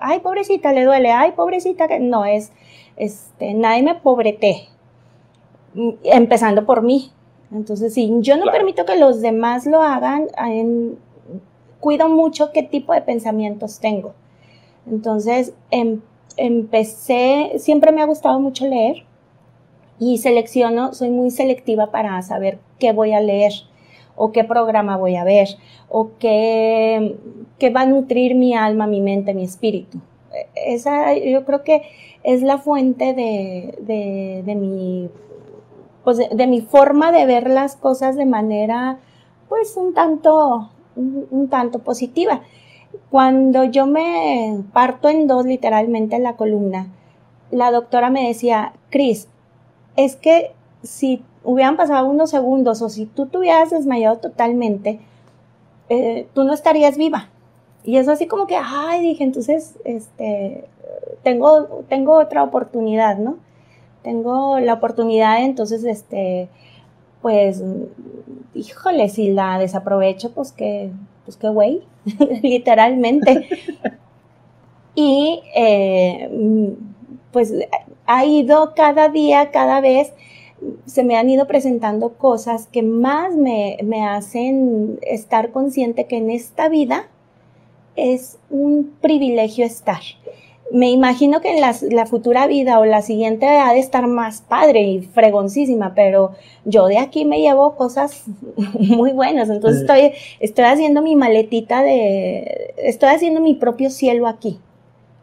Ay, 0.00 0.20
pobrecita, 0.20 0.72
le 0.72 0.84
duele, 0.84 1.10
ay, 1.12 1.32
pobrecita, 1.32 1.88
que 1.88 2.00
no 2.00 2.24
es, 2.24 2.52
este, 2.96 3.54
nadie 3.54 3.82
me 3.82 3.94
pobrete, 3.94 4.68
mm, 5.74 5.90
empezando 6.04 6.66
por 6.66 6.82
mí. 6.82 7.12
Entonces, 7.52 7.94
si 7.94 8.12
yo 8.20 8.36
no 8.36 8.50
permito 8.50 8.84
que 8.84 8.96
los 8.96 9.20
demás 9.20 9.66
lo 9.66 9.82
hagan, 9.82 10.28
cuido 11.80 12.08
mucho 12.08 12.52
qué 12.52 12.62
tipo 12.62 12.92
de 12.92 13.00
pensamientos 13.00 13.80
tengo. 13.80 14.12
Entonces, 14.86 15.54
en 15.70 16.02
empecé, 16.38 17.54
siempre 17.58 17.92
me 17.92 18.00
ha 18.00 18.06
gustado 18.06 18.40
mucho 18.40 18.66
leer 18.66 19.04
y 19.98 20.18
selecciono, 20.18 20.94
soy 20.94 21.10
muy 21.10 21.30
selectiva 21.30 21.90
para 21.90 22.20
saber 22.22 22.58
qué 22.78 22.92
voy 22.92 23.12
a 23.12 23.20
leer 23.20 23.52
o 24.18 24.32
qué 24.32 24.44
programa 24.44 24.96
voy 24.96 25.16
a 25.16 25.24
ver 25.24 25.48
o 25.88 26.10
qué, 26.18 27.16
qué 27.58 27.70
va 27.70 27.82
a 27.82 27.86
nutrir 27.86 28.34
mi 28.34 28.54
alma, 28.54 28.86
mi 28.86 29.00
mente, 29.00 29.32
mi 29.32 29.44
espíritu. 29.44 30.00
Esa 30.54 31.16
yo 31.16 31.44
creo 31.44 31.62
que 31.64 31.82
es 32.22 32.42
la 32.42 32.58
fuente 32.58 33.14
de, 33.14 34.42
de, 34.44 34.54
mi 34.54 35.08
pues 36.04 36.18
de, 36.18 36.46
mi 36.46 36.60
forma 36.60 37.12
de 37.12 37.24
ver 37.24 37.48
las 37.48 37.76
cosas 37.76 38.16
de 38.16 38.26
manera 38.26 38.98
pues 39.48 39.76
un 39.76 39.94
tanto 39.94 40.68
un 40.96 41.48
tanto 41.48 41.78
positiva. 41.78 42.42
Cuando 43.10 43.64
yo 43.64 43.86
me 43.86 44.62
parto 44.72 45.08
en 45.08 45.26
dos 45.26 45.46
literalmente 45.46 46.16
en 46.16 46.24
la 46.24 46.36
columna, 46.36 46.88
la 47.50 47.70
doctora 47.70 48.10
me 48.10 48.26
decía, 48.26 48.72
Cris, 48.90 49.28
es 49.96 50.16
que 50.16 50.52
si 50.82 51.22
hubieran 51.44 51.76
pasado 51.76 52.06
unos 52.06 52.30
segundos 52.30 52.82
o 52.82 52.88
si 52.88 53.06
tú 53.06 53.26
te 53.26 53.38
hubieras 53.38 53.70
desmayado 53.70 54.18
totalmente, 54.18 55.00
eh, 55.88 56.26
tú 56.34 56.44
no 56.44 56.52
estarías 56.52 56.96
viva. 56.96 57.28
Y 57.84 57.96
eso 57.96 58.12
así 58.12 58.26
como 58.26 58.46
que, 58.46 58.56
ay, 58.62 59.00
dije, 59.00 59.24
entonces, 59.24 59.76
este, 59.84 60.64
tengo, 61.22 61.84
tengo 61.88 62.18
otra 62.18 62.42
oportunidad, 62.42 63.18
¿no? 63.18 63.38
Tengo 64.02 64.58
la 64.60 64.74
oportunidad, 64.74 65.42
entonces, 65.42 65.84
este, 65.84 66.48
pues, 67.22 67.62
híjole, 68.54 69.08
si 69.08 69.30
la 69.30 69.58
desaprovecho, 69.58 70.32
pues 70.32 70.52
que, 70.52 70.90
pues 71.24 71.36
qué 71.36 71.48
güey, 71.48 71.82
literalmente. 72.42 73.48
y 74.94 75.42
eh, 75.54 76.76
pues 77.32 77.52
ha 78.06 78.24
ido 78.24 78.74
cada 78.74 79.08
día, 79.08 79.50
cada 79.50 79.80
vez, 79.80 80.12
se 80.86 81.04
me 81.04 81.16
han 81.16 81.30
ido 81.30 81.46
presentando 81.46 82.14
cosas 82.14 82.66
que 82.66 82.82
más 82.82 83.34
me, 83.34 83.78
me 83.82 84.06
hacen 84.06 84.98
estar 85.02 85.50
consciente 85.50 86.06
que 86.06 86.16
en 86.16 86.30
esta 86.30 86.68
vida 86.68 87.08
es 87.96 88.38
un 88.50 88.92
privilegio 89.00 89.64
estar 89.64 90.00
me 90.70 90.90
imagino 90.90 91.40
que 91.40 91.56
en 91.56 91.60
la, 91.60 92.06
futura 92.06 92.46
vida 92.46 92.78
o 92.78 92.84
la 92.84 93.02
siguiente 93.02 93.46
ha 93.46 93.72
de 93.72 93.78
estar 93.78 94.06
más 94.06 94.42
padre 94.42 94.82
y 94.82 95.00
fregoncísima, 95.00 95.94
pero 95.94 96.32
yo 96.64 96.86
de 96.86 96.98
aquí 96.98 97.24
me 97.24 97.40
llevo 97.40 97.74
cosas 97.76 98.24
muy 98.78 99.12
buenas. 99.12 99.48
Entonces 99.48 99.82
estoy, 99.82 100.12
estoy 100.40 100.64
haciendo 100.66 101.02
mi 101.02 101.16
maletita 101.16 101.82
de, 101.82 102.74
estoy 102.76 103.10
haciendo 103.10 103.40
mi 103.40 103.54
propio 103.54 103.90
cielo 103.90 104.26
aquí. 104.26 104.58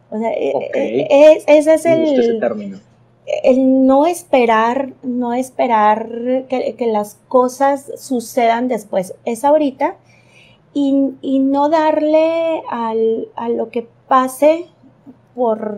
O 0.10 0.18
sea, 0.18 0.32
e, 0.32 1.08
e, 1.10 1.44
ese 1.48 1.74
es 1.74 1.86
el, 1.86 2.08
el 2.08 2.40
no 3.58 4.06
esperar, 4.06 4.94
no 5.04 5.34
esperar 5.34 6.46
que, 6.48 6.76
las 6.92 7.16
cosas 7.28 7.92
sucedan 7.98 8.68
después. 8.68 9.16
Es 9.26 9.44
ahorita 9.44 9.96
y, 10.74 11.14
y 11.22 11.40
no 11.40 11.70
darle 11.70 12.64
al, 12.70 13.30
a 13.36 13.50
lo 13.50 13.70
que 13.70 13.88
pase 14.08 14.68
por, 15.34 15.78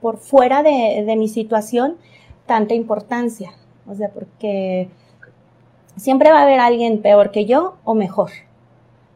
por 0.00 0.18
fuera 0.18 0.62
de, 0.62 1.04
de, 1.06 1.16
mi 1.16 1.28
situación 1.28 1.96
tanta 2.46 2.74
importancia. 2.74 3.52
O 3.88 3.94
sea, 3.94 4.10
porque 4.10 4.88
siempre 5.96 6.30
va 6.30 6.40
a 6.40 6.42
haber 6.42 6.60
alguien 6.60 7.02
peor 7.02 7.30
que 7.30 7.44
yo 7.44 7.76
o 7.84 7.94
mejor. 7.94 8.30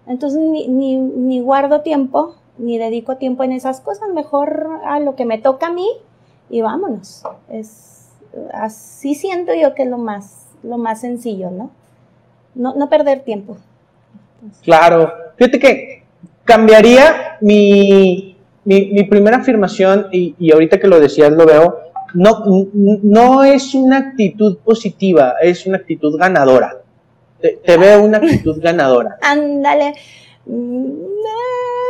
Entonces 0.06 0.40
ni, 0.40 0.68
ni, 0.68 0.96
ni 0.96 1.40
guardo 1.40 1.82
tiempo, 1.82 2.36
ni 2.58 2.78
dedico 2.78 3.16
tiempo 3.16 3.42
en 3.44 3.52
esas 3.52 3.80
cosas, 3.80 4.08
mejor 4.12 4.80
a 4.84 5.00
lo 5.00 5.16
que 5.16 5.24
me 5.24 5.38
toca 5.38 5.68
a 5.68 5.72
mí 5.72 5.86
y 6.50 6.60
vámonos. 6.60 7.22
Es, 7.48 8.08
así 8.52 9.14
siento 9.14 9.52
yo 9.54 9.74
que 9.74 9.84
es 9.84 9.88
lo 9.88 9.98
más, 9.98 10.48
lo 10.62 10.78
más 10.78 11.00
sencillo, 11.00 11.50
¿no? 11.50 11.70
No, 12.54 12.74
no 12.74 12.88
perder 12.88 13.20
tiempo. 13.20 13.56
Claro. 14.62 15.12
Fíjate 15.36 15.58
que 15.58 16.02
cambiaría 16.44 17.38
mi, 17.40 18.36
mi, 18.64 19.04
primera 19.04 19.38
afirmación, 19.38 20.08
y, 20.12 20.52
ahorita 20.52 20.78
que 20.78 20.88
lo 20.88 21.00
decías 21.00 21.30
lo 21.32 21.46
veo, 21.46 21.78
no, 22.14 22.42
no 22.74 23.44
es 23.44 23.74
una 23.74 23.98
actitud 23.98 24.58
positiva, 24.58 25.34
es 25.40 25.66
una 25.66 25.78
actitud 25.78 26.18
ganadora. 26.18 26.76
Te, 27.40 27.76
veo 27.76 28.02
una 28.02 28.18
actitud 28.18 28.60
ganadora. 28.60 29.16
Ándale, 29.22 29.94
mm, 30.44 30.92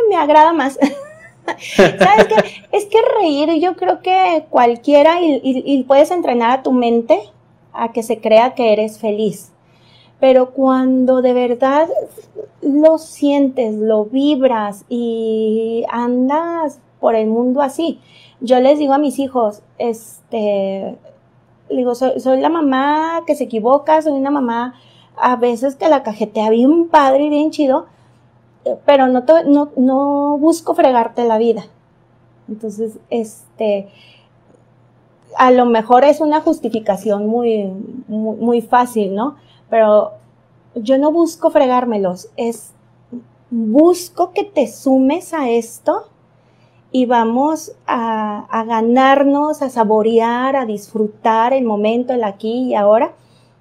me 0.09 0.17
agrada 0.17 0.53
más. 0.53 0.79
¿Sabes? 1.77 2.27
Es 2.73 2.87
que 2.87 2.99
reír, 3.21 3.53
yo 3.61 3.77
creo 3.77 4.01
que 4.03 4.47
cualquiera, 4.51 5.19
y 5.21 5.85
puedes 5.85 6.11
entrenar 6.11 6.51
a 6.51 6.63
tu 6.63 6.73
mente 6.73 7.21
a 7.73 7.93
que 7.93 8.03
se 8.03 8.21
crea 8.21 8.55
que 8.55 8.73
eres 8.73 8.99
feliz 8.99 9.53
pero 10.21 10.51
cuando 10.51 11.23
de 11.23 11.33
verdad 11.33 11.89
lo 12.63 12.99
sientes, 12.99 13.75
lo 13.75 14.05
vibras 14.05 14.85
y 14.89 15.85
andas 15.91 16.79
por 17.01 17.15
el 17.15 17.27
mundo 17.27 17.63
así, 17.63 17.99
yo 18.41 18.61
les 18.61 18.79
digo 18.79 18.93
a 18.93 18.99
mis 18.99 19.19
hijos, 19.19 19.63
este, 19.79 20.99
digo, 21.71 21.95
soy, 21.95 22.41
la 22.41 22.51
mamá 22.51 23.23
que 23.27 23.35
se 23.35 23.45
equivoca, 23.45 24.03
soy 24.03 24.13
una 24.13 24.31
mamá 24.31 24.75
a 25.17 25.37
veces 25.37 25.77
que 25.77 25.89
la 25.89 26.03
cajetea 26.03 26.51
bien 26.51 26.89
padre 26.89 27.25
y 27.25 27.31
bien 27.31 27.51
chido, 27.51 27.87
pero 28.85 29.07
no, 29.09 29.25
no, 29.47 29.71
no 29.77 30.39
busco 30.39 30.75
fregarte 30.75 31.25
la 31.25 31.39
vida. 31.39 31.65
Entonces, 32.49 32.99
este, 33.11 33.89
a 35.37 35.51
lo 35.51 35.67
mejor 35.67 36.05
es 36.05 36.21
una 36.21 36.41
justificación 36.41 37.27
muy, 37.27 37.73
muy, 38.09 38.61
fácil, 38.61 39.15
¿no? 39.15 39.37
Pero 39.69 40.13
yo 40.75 40.99
no 40.99 41.13
busco 41.13 41.51
fregármelos, 41.51 42.29
es 42.37 42.73
busco 43.51 44.33
que 44.33 44.45
te 44.45 44.67
sumes 44.69 45.33
a 45.35 45.51
esto 45.51 46.09
y 46.93 47.07
vamos 47.07 47.73
a, 47.87 48.47
a, 48.51 48.65
ganarnos, 48.65 49.63
a 49.63 49.71
saborear, 49.71 50.57
a 50.57 50.67
disfrutar 50.67 51.53
el 51.53 51.65
momento, 51.65 52.13
el 52.13 52.25
aquí 52.25 52.71
y 52.71 52.75
ahora. 52.75 53.15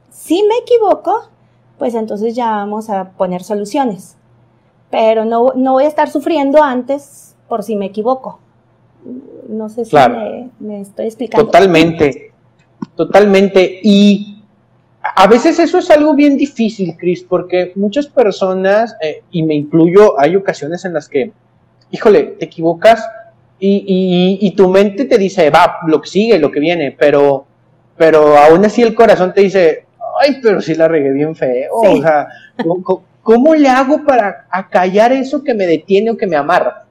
Si 0.09 0.43
me 0.43 0.57
equivoco, 0.57 1.29
pues 1.77 1.93
entonces 1.93 2.35
ya 2.35 2.51
vamos 2.51 2.89
a 2.89 3.11
poner 3.11 3.43
soluciones. 3.43 4.18
Pero 4.89 5.25
no, 5.25 5.53
no 5.55 5.73
voy 5.73 5.83
a 5.83 5.87
estar 5.87 6.09
sufriendo 6.09 6.63
antes 6.63 7.35
por 7.47 7.63
si 7.63 7.75
me 7.75 7.87
equivoco. 7.87 8.39
No 9.47 9.69
sé 9.69 9.85
si 9.85 9.95
me, 10.59 10.81
estoy 10.81 11.05
explicando. 11.05 11.45
Totalmente, 11.45 12.31
totalmente. 12.95 13.79
Y 13.83 14.43
a 15.01 15.27
veces 15.27 15.59
eso 15.59 15.77
es 15.77 15.89
algo 15.89 16.13
bien 16.13 16.37
difícil, 16.37 16.95
Chris, 16.97 17.23
porque 17.23 17.71
muchas 17.75 18.07
personas, 18.07 18.95
eh, 19.01 19.23
y 19.31 19.43
me 19.43 19.55
incluyo, 19.55 20.19
hay 20.19 20.35
ocasiones 20.35 20.85
en 20.85 20.93
las 20.93 21.07
que, 21.07 21.31
híjole, 21.91 22.23
te 22.39 22.45
equivocas 22.45 23.07
y, 23.59 24.37
y, 24.39 24.51
tu 24.51 24.69
mente 24.69 25.03
te 25.03 25.17
dice, 25.17 25.49
va, 25.49 25.79
lo 25.85 26.01
que 26.01 26.09
sigue, 26.09 26.39
lo 26.39 26.49
que 26.49 26.61
viene, 26.61 26.95
pero, 26.97 27.45
pero 27.97 28.37
aún 28.37 28.63
así 28.63 28.81
el 28.81 28.95
corazón 28.95 29.33
te 29.33 29.41
dice, 29.41 29.85
ay, 30.21 30.39
pero 30.41 30.61
sí 30.61 30.75
la 30.75 30.87
regué 30.87 31.11
bien 31.11 31.35
feo. 31.35 31.73
O 31.73 32.01
sea, 32.01 32.27
¿cómo, 33.23 33.55
le 33.55 33.69
hago 33.69 34.03
para 34.03 34.47
acallar 34.49 35.11
eso 35.11 35.43
que 35.43 35.53
me 35.53 35.67
detiene 35.67 36.11
o 36.11 36.17
que 36.17 36.27
me 36.27 36.35
amarra? 36.35 36.85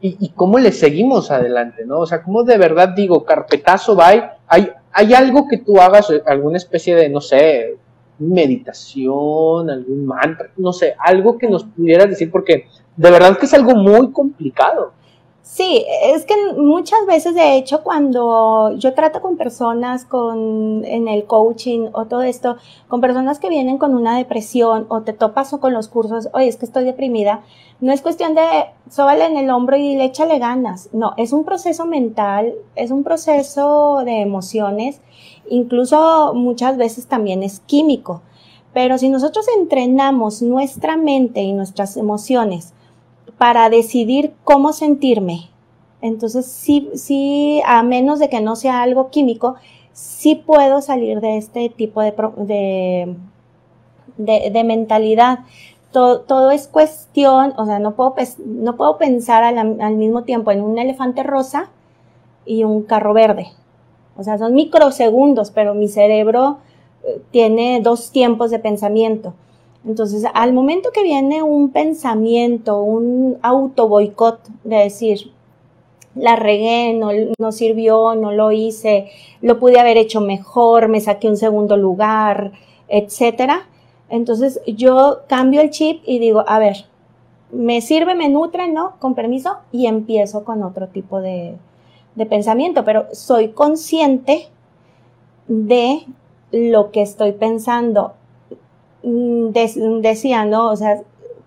Y, 0.00 0.28
cómo 0.36 0.58
le 0.58 0.70
seguimos 0.70 1.32
adelante, 1.32 1.84
¿no? 1.84 2.00
O 2.00 2.06
sea, 2.06 2.22
¿cómo 2.22 2.44
de 2.44 2.58
verdad 2.58 2.90
digo, 2.90 3.24
carpetazo, 3.24 3.96
bye? 3.96 4.22
Hay, 4.46 4.70
hay 4.92 5.14
algo 5.14 5.48
que 5.48 5.58
tú 5.58 5.80
hagas, 5.80 6.12
alguna 6.26 6.58
especie 6.58 6.94
de, 6.94 7.08
no 7.08 7.20
sé, 7.20 7.76
meditación, 8.18 9.68
algún 9.68 10.06
mantra, 10.06 10.50
no 10.56 10.72
sé, 10.72 10.94
algo 10.98 11.36
que 11.36 11.48
nos 11.48 11.64
pudieras 11.64 12.08
decir, 12.08 12.30
porque 12.30 12.66
de 12.96 13.10
verdad 13.10 13.36
que 13.36 13.46
es 13.46 13.54
algo 13.54 13.74
muy 13.74 14.12
complicado. 14.12 14.92
Sí, 15.48 15.86
es 16.02 16.24
que 16.26 16.34
muchas 16.56 17.06
veces, 17.06 17.36
de 17.36 17.56
hecho, 17.56 17.84
cuando 17.84 18.72
yo 18.78 18.94
trato 18.94 19.22
con 19.22 19.36
personas 19.36 20.04
con, 20.04 20.84
en 20.84 21.06
el 21.06 21.24
coaching 21.24 21.88
o 21.92 22.06
todo 22.06 22.22
esto, 22.22 22.56
con 22.88 23.00
personas 23.00 23.38
que 23.38 23.48
vienen 23.48 23.78
con 23.78 23.94
una 23.94 24.16
depresión 24.16 24.86
o 24.88 25.02
te 25.02 25.12
topas 25.12 25.52
con 25.52 25.72
los 25.72 25.86
cursos, 25.86 26.28
oye, 26.34 26.48
es 26.48 26.56
que 26.56 26.66
estoy 26.66 26.82
deprimida, 26.82 27.42
no 27.80 27.92
es 27.92 28.02
cuestión 28.02 28.34
de 28.34 28.42
sóbale 28.90 29.24
en 29.24 29.36
el 29.36 29.48
hombro 29.50 29.76
y 29.76 29.94
le 29.94 30.06
échale 30.06 30.40
ganas. 30.40 30.88
No, 30.92 31.14
es 31.16 31.32
un 31.32 31.44
proceso 31.44 31.86
mental, 31.86 32.52
es 32.74 32.90
un 32.90 33.04
proceso 33.04 34.02
de 34.04 34.22
emociones, 34.22 35.00
incluso 35.48 36.34
muchas 36.34 36.76
veces 36.76 37.06
también 37.06 37.44
es 37.44 37.60
químico. 37.60 38.20
Pero 38.74 38.98
si 38.98 39.08
nosotros 39.08 39.46
entrenamos 39.56 40.42
nuestra 40.42 40.96
mente 40.96 41.40
y 41.42 41.52
nuestras 41.52 41.96
emociones, 41.96 42.74
para 43.38 43.68
decidir 43.70 44.32
cómo 44.44 44.72
sentirme. 44.72 45.50
Entonces, 46.00 46.46
sí, 46.46 46.90
sí, 46.94 47.62
a 47.66 47.82
menos 47.82 48.18
de 48.18 48.28
que 48.28 48.40
no 48.40 48.56
sea 48.56 48.82
algo 48.82 49.10
químico, 49.10 49.56
sí 49.92 50.34
puedo 50.34 50.82
salir 50.82 51.20
de 51.20 51.36
este 51.38 51.68
tipo 51.68 52.02
de, 52.02 53.16
de, 54.16 54.64
mentalidad. 54.64 55.40
Todo, 55.90 56.50
es 56.50 56.68
cuestión, 56.68 57.54
o 57.56 57.64
sea, 57.64 57.78
no 57.78 57.94
puedo, 57.94 58.14
no 58.44 58.76
puedo 58.76 58.98
pensar 58.98 59.42
al, 59.42 59.80
al 59.80 59.96
mismo 59.96 60.24
tiempo 60.24 60.50
en 60.50 60.62
un 60.62 60.78
elefante 60.78 61.22
rosa 61.22 61.70
y 62.44 62.64
un 62.64 62.82
carro 62.82 63.14
verde. 63.14 63.48
O 64.16 64.22
sea, 64.22 64.38
son 64.38 64.54
microsegundos, 64.54 65.50
pero 65.50 65.74
mi 65.74 65.88
cerebro 65.88 66.58
eh, 67.04 67.20
tiene 67.30 67.80
dos 67.82 68.10
tiempos 68.10 68.50
de 68.50 68.58
pensamiento. 68.58 69.34
Entonces, 69.86 70.24
al 70.34 70.52
momento 70.52 70.90
que 70.92 71.04
viene 71.04 71.44
un 71.44 71.70
pensamiento, 71.70 72.82
un 72.82 73.38
auto 73.42 73.86
boicot 73.86 74.40
de 74.64 74.76
decir, 74.76 75.30
la 76.16 76.34
regué, 76.34 76.92
no, 76.94 77.10
no, 77.38 77.52
sirvió, 77.52 78.16
no 78.16 78.32
lo 78.32 78.50
hice, 78.50 79.10
lo 79.42 79.60
pude 79.60 79.78
haber 79.78 79.96
hecho 79.96 80.20
mejor, 80.20 80.88
me 80.88 81.00
saqué 81.00 81.28
un 81.28 81.36
segundo 81.36 81.76
lugar, 81.76 82.52
etcétera. 82.88 83.68
Entonces 84.08 84.60
yo 84.66 85.20
cambio 85.28 85.60
el 85.60 85.70
chip 85.70 86.02
y 86.04 86.18
digo, 86.18 86.44
a 86.48 86.58
ver, 86.58 86.86
me 87.52 87.80
sirve, 87.80 88.16
me 88.16 88.28
nutre, 88.28 88.68
¿no? 88.68 88.94
Con 88.98 89.14
permiso, 89.14 89.58
y 89.70 89.86
empiezo 89.86 90.44
con 90.44 90.64
otro 90.64 90.88
tipo 90.88 91.20
de, 91.20 91.56
de 92.16 92.26
pensamiento, 92.26 92.84
pero 92.84 93.06
soy 93.12 93.48
consciente 93.48 94.48
de 95.46 96.00
lo 96.50 96.90
que 96.90 97.02
estoy 97.02 97.32
pensando 97.32 98.14
Mm, 99.06 99.52
decía, 100.00 100.44
¿no? 100.44 100.68
O 100.68 100.76
sea, 100.76 101.00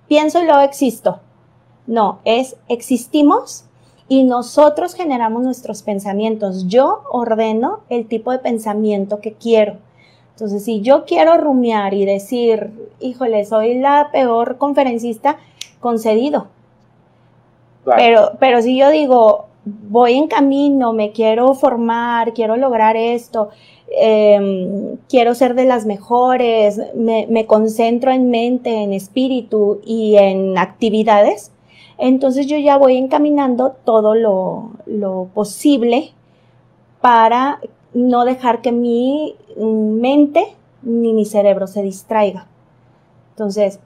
pienso 0.07 0.41
y 0.41 0.45
luego 0.45 0.61
existo. 0.61 1.19
No, 1.87 2.19
es 2.23 2.55
existimos 2.69 3.65
y 4.07 4.23
nosotros 4.23 4.93
generamos 4.93 5.43
nuestros 5.43 5.83
pensamientos. 5.83 6.67
Yo 6.67 7.01
ordeno 7.11 7.81
el 7.89 8.07
tipo 8.07 8.31
de 8.31 8.39
pensamiento 8.39 9.19
que 9.19 9.33
quiero. 9.33 9.75
Entonces, 10.31 10.63
si 10.63 10.79
yo 10.79 11.03
quiero 11.03 11.35
rumiar 11.35 11.93
y 11.93 12.05
decir, 12.05 12.71
híjole, 13.01 13.43
soy 13.43 13.77
la 13.77 14.07
peor 14.13 14.57
conferencista, 14.57 15.37
concedido. 15.81 16.47
Pero, 17.83 18.31
pero 18.39 18.61
si 18.61 18.77
yo 18.77 18.89
digo, 18.89 19.47
voy 19.65 20.13
en 20.13 20.27
camino, 20.27 20.93
me 20.93 21.11
quiero 21.11 21.53
formar, 21.55 22.33
quiero 22.33 22.55
lograr 22.55 22.95
esto, 22.95 23.49
Em, 23.91 24.97
quiero 25.09 25.33
ser 25.33 25.55
de 25.55 25.65
las 25.65 25.85
mejores, 25.85 26.79
me, 26.93 27.45
concentro 27.47 28.11
en 28.11 28.29
mente, 28.29 28.83
en 28.83 28.93
espíritu 28.93 29.81
y 29.83 30.15
en 30.17 30.57
actividades, 30.57 31.51
entonces 31.97 32.45
yo 32.45 32.57
ya 32.57 32.77
voy 32.77 32.97
encaminando 32.97 33.75
todo 33.83 34.13
lo, 34.15 35.29
posible 35.33 36.11
para 37.01 37.59
no 37.93 38.25
dejar 38.25 38.61
que 38.61 38.71
mi 38.71 39.35
mente 39.57 40.55
ni 40.83 41.13
mi 41.13 41.25
cerebro 41.25 41.65
se 41.65 41.81
distraiga. 41.81 42.47
Entonces, 43.31 43.79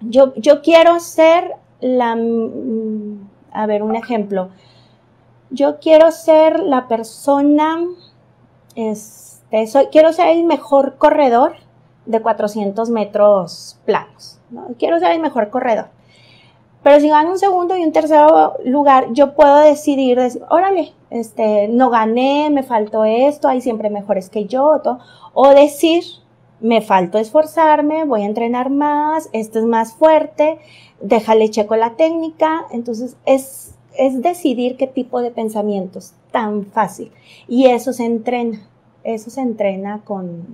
yo, 0.00 0.34
yo 0.34 0.60
quiero 0.60 1.00
ser 1.00 1.52
la, 1.80 2.16
mm, 2.16 3.28
a 3.52 3.66
ver, 3.66 3.82
un 3.82 3.96
ejemplo. 3.96 4.50
Yo 5.50 5.78
quiero 5.80 6.10
ser 6.12 6.60
la 6.60 6.88
persona 6.88 7.86
este, 8.74 9.66
quiero 9.90 10.12
ser 10.12 10.28
el 10.28 10.44
mejor 10.44 10.96
corredor 10.96 11.54
de 12.06 12.20
400 12.20 12.90
metros 12.90 13.78
planos. 13.84 14.40
Quiero 14.78 14.98
ser 14.98 15.12
el 15.12 15.20
mejor 15.20 15.50
corredor. 15.50 15.86
Pero 16.82 16.98
si 16.98 17.08
gano 17.08 17.30
un 17.30 17.38
segundo 17.38 17.76
y 17.76 17.84
un 17.84 17.92
tercer 17.92 18.28
lugar, 18.64 19.12
yo 19.12 19.34
puedo 19.34 19.58
decidir, 19.58 20.18
decir, 20.18 20.42
órale, 20.50 20.92
este, 21.10 21.68
no 21.68 21.90
gané, 21.90 22.50
me 22.50 22.64
faltó 22.64 23.04
esto, 23.04 23.46
hay 23.46 23.60
siempre 23.60 23.88
mejores 23.88 24.28
que 24.28 24.46
yo, 24.46 24.80
o 25.32 25.48
decir, 25.50 26.02
me 26.60 26.80
faltó 26.80 27.18
esforzarme, 27.18 28.04
voy 28.04 28.22
a 28.22 28.26
entrenar 28.26 28.70
más, 28.70 29.28
esto 29.32 29.60
es 29.60 29.64
más 29.64 29.94
fuerte, 29.94 30.58
déjale 31.00 31.50
checo 31.50 31.76
la 31.76 31.94
técnica. 31.96 32.66
Entonces, 32.70 33.16
es, 33.26 33.74
es 33.98 34.22
decidir 34.22 34.76
qué 34.76 34.86
tipo 34.86 35.20
de 35.20 35.30
pensamientos 35.30 36.14
tan 36.30 36.66
fácil. 36.66 37.12
Y 37.48 37.66
eso 37.66 37.92
se 37.92 38.04
entrena, 38.04 38.60
eso 39.04 39.30
se 39.30 39.40
entrena 39.40 40.02
con, 40.04 40.46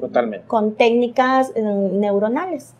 con 0.46 0.74
técnicas 0.74 1.53
eh, 1.55 1.62
neuronales. 1.62 2.74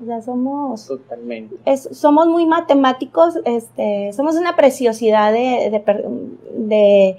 O 0.00 0.06
sea, 0.06 0.22
somos, 0.22 0.86
Totalmente. 0.86 1.56
somos 1.76 2.28
muy 2.28 2.46
matemáticos, 2.46 3.34
este, 3.44 4.12
somos 4.12 4.36
una 4.36 4.54
preciosidad 4.54 5.32
de, 5.32 5.82
de, 6.54 7.16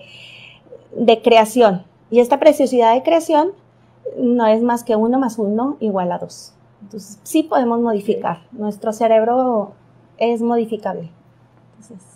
de, 0.95 1.21
creación. 1.21 1.83
Y 2.09 2.21
esta 2.21 2.39
preciosidad 2.39 2.93
de 2.93 3.03
creación 3.03 3.51
no 4.17 4.47
es 4.47 4.63
más 4.63 4.85
que 4.85 4.95
uno 4.95 5.19
más 5.19 5.37
uno 5.37 5.75
igual 5.81 6.11
a 6.13 6.19
dos. 6.19 6.53
Entonces, 6.81 7.19
sí 7.23 7.43
podemos 7.43 7.81
modificar. 7.81 8.43
Nuestro 8.53 8.93
cerebro 8.93 9.73
es 10.17 10.41
modificable. 10.41 11.09
Entonces, 11.79 12.08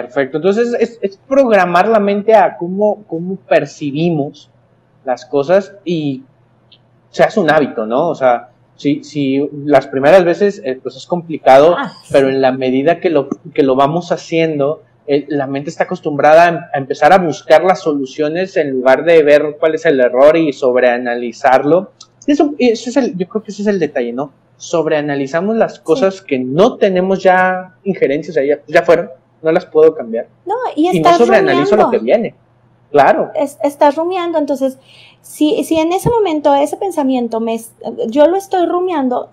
Perfecto. 0.00 0.38
Entonces 0.38 0.98
es, 1.02 1.18
programar 1.28 1.86
la 1.86 2.00
mente 2.00 2.34
a 2.34 2.56
cómo, 2.56 3.04
cómo 3.06 3.36
percibimos 3.36 4.50
las 5.04 5.26
cosas 5.26 5.74
y 5.84 6.22
se 7.10 7.22
hace 7.22 7.38
un 7.38 7.50
hábito, 7.50 7.84
¿no? 7.84 8.08
O 8.08 8.14
sea, 8.14 8.48
si, 8.76 9.04
si 9.04 9.46
las 9.66 9.86
primeras 9.86 10.24
veces 10.24 10.62
eh, 10.64 10.80
pues 10.82 10.96
es 10.96 11.06
complicado, 11.06 11.76
ah, 11.76 11.92
pero 12.10 12.30
en 12.30 12.40
la 12.40 12.52
medida 12.52 13.00
que 13.00 13.10
lo, 13.10 13.28
que 13.52 13.62
lo 13.62 13.76
vamos 13.76 14.12
haciendo, 14.12 14.82
eh, 15.06 15.26
la 15.28 15.46
mente 15.46 15.68
está 15.68 15.84
acostumbrada 15.84 16.70
a, 16.72 16.78
empezar 16.78 17.12
a 17.12 17.18
buscar 17.18 17.62
las 17.62 17.82
soluciones 17.82 18.56
en 18.56 18.70
lugar 18.70 19.04
de 19.04 19.22
ver 19.22 19.56
cuál 19.60 19.74
es 19.74 19.84
el 19.84 20.00
error 20.00 20.38
y 20.38 20.54
sobreanalizarlo. 20.54 21.92
Eso, 22.26 22.54
eso 22.58 22.88
es 22.88 22.96
el, 22.96 23.14
yo 23.14 23.28
creo 23.28 23.42
que 23.42 23.50
ese 23.50 23.60
es 23.60 23.68
el 23.68 23.78
detalle, 23.78 24.14
¿no? 24.14 24.32
Sobreanalizamos 24.56 25.54
las 25.56 25.80
cosas 25.80 26.22
que 26.22 26.38
no 26.38 26.76
tenemos 26.76 27.22
ya 27.22 27.74
injerencias, 27.84 28.36
ya, 28.36 28.60
ya 28.66 28.82
fueron, 28.84 29.10
no 29.42 29.52
las 29.52 29.66
puedo 29.66 29.94
cambiar. 29.94 30.28
No, 30.46 30.54
y, 30.74 30.96
y 30.96 31.00
no 31.00 31.12
sobreanalizo 31.16 31.76
lo 31.76 31.90
que 31.90 31.98
viene. 31.98 32.34
Claro. 32.90 33.30
estás 33.34 33.96
rumiando, 33.96 34.38
entonces, 34.38 34.78
si, 35.22 35.64
si 35.64 35.78
en 35.78 35.92
ese 35.92 36.10
momento 36.10 36.54
ese 36.54 36.76
pensamiento 36.76 37.40
me, 37.40 37.58
yo 38.08 38.26
lo 38.26 38.36
estoy 38.36 38.66
rumiando, 38.66 39.30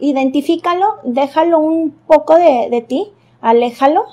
identifícalo, 0.00 0.86
déjalo 1.04 1.58
un 1.58 1.90
poco 1.90 2.36
de, 2.36 2.68
de 2.70 2.80
ti, 2.80 3.12
aléjalo. 3.40 4.04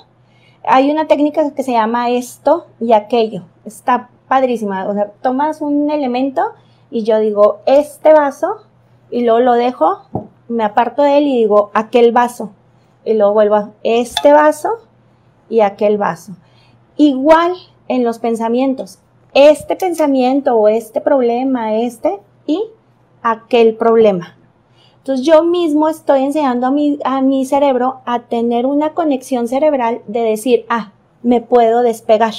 Hay 0.62 0.90
una 0.90 1.06
técnica 1.06 1.54
que 1.54 1.62
se 1.62 1.72
llama 1.72 2.10
esto 2.10 2.66
y 2.80 2.92
aquello. 2.92 3.44
Está 3.64 4.10
padrísima. 4.28 4.88
O 4.88 4.94
sea, 4.94 5.10
tomas 5.22 5.60
un 5.60 5.90
elemento 5.90 6.42
y 6.90 7.02
yo 7.02 7.18
digo, 7.18 7.60
este 7.66 8.12
vaso, 8.12 8.58
y 9.10 9.24
luego 9.24 9.40
lo 9.40 9.54
dejo, 9.54 10.02
me 10.48 10.64
aparto 10.64 11.02
de 11.02 11.18
él 11.18 11.24
y 11.26 11.38
digo, 11.38 11.70
aquel 11.74 12.12
vaso. 12.12 12.52
Y 13.04 13.14
luego 13.14 13.32
vuelvo 13.32 13.56
a 13.56 13.70
este 13.82 14.32
vaso 14.32 14.68
y 15.54 15.60
aquel 15.60 15.98
vaso. 15.98 16.32
Igual 16.96 17.54
en 17.86 18.02
los 18.02 18.18
pensamientos. 18.18 18.98
Este 19.34 19.76
pensamiento 19.76 20.56
o 20.56 20.66
este 20.66 21.00
problema, 21.00 21.76
este 21.76 22.18
y 22.44 22.60
aquel 23.22 23.76
problema. 23.76 24.36
Entonces 24.98 25.24
yo 25.24 25.44
mismo 25.44 25.88
estoy 25.88 26.24
enseñando 26.24 26.66
a 26.66 26.70
mi, 26.72 26.98
a 27.04 27.20
mi 27.20 27.44
cerebro 27.44 28.00
a 28.04 28.22
tener 28.22 28.66
una 28.66 28.94
conexión 28.94 29.46
cerebral 29.46 30.00
de 30.08 30.22
decir, 30.22 30.66
ah, 30.68 30.90
me 31.22 31.40
puedo 31.40 31.82
despegar. 31.82 32.34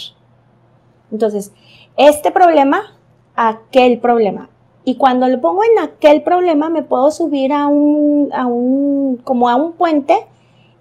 Entonces, 1.10 1.54
este 1.96 2.32
problema, 2.32 2.98
aquel 3.36 4.00
problema. 4.00 4.50
Y 4.84 4.98
cuando 4.98 5.30
lo 5.30 5.40
pongo 5.40 5.62
en 5.64 5.80
aquel 5.84 6.22
problema, 6.22 6.70
me 6.70 6.84
puedo 6.84 7.12
subir 7.12 7.54
a 7.54 7.68
un, 7.68 8.30
a 8.34 8.46
un, 8.46 9.22
como 9.24 9.48
a 9.48 9.56
un 9.56 9.72
puente 9.74 10.18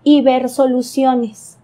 y 0.03 0.21
ver 0.21 0.49
soluciones. 0.49 1.59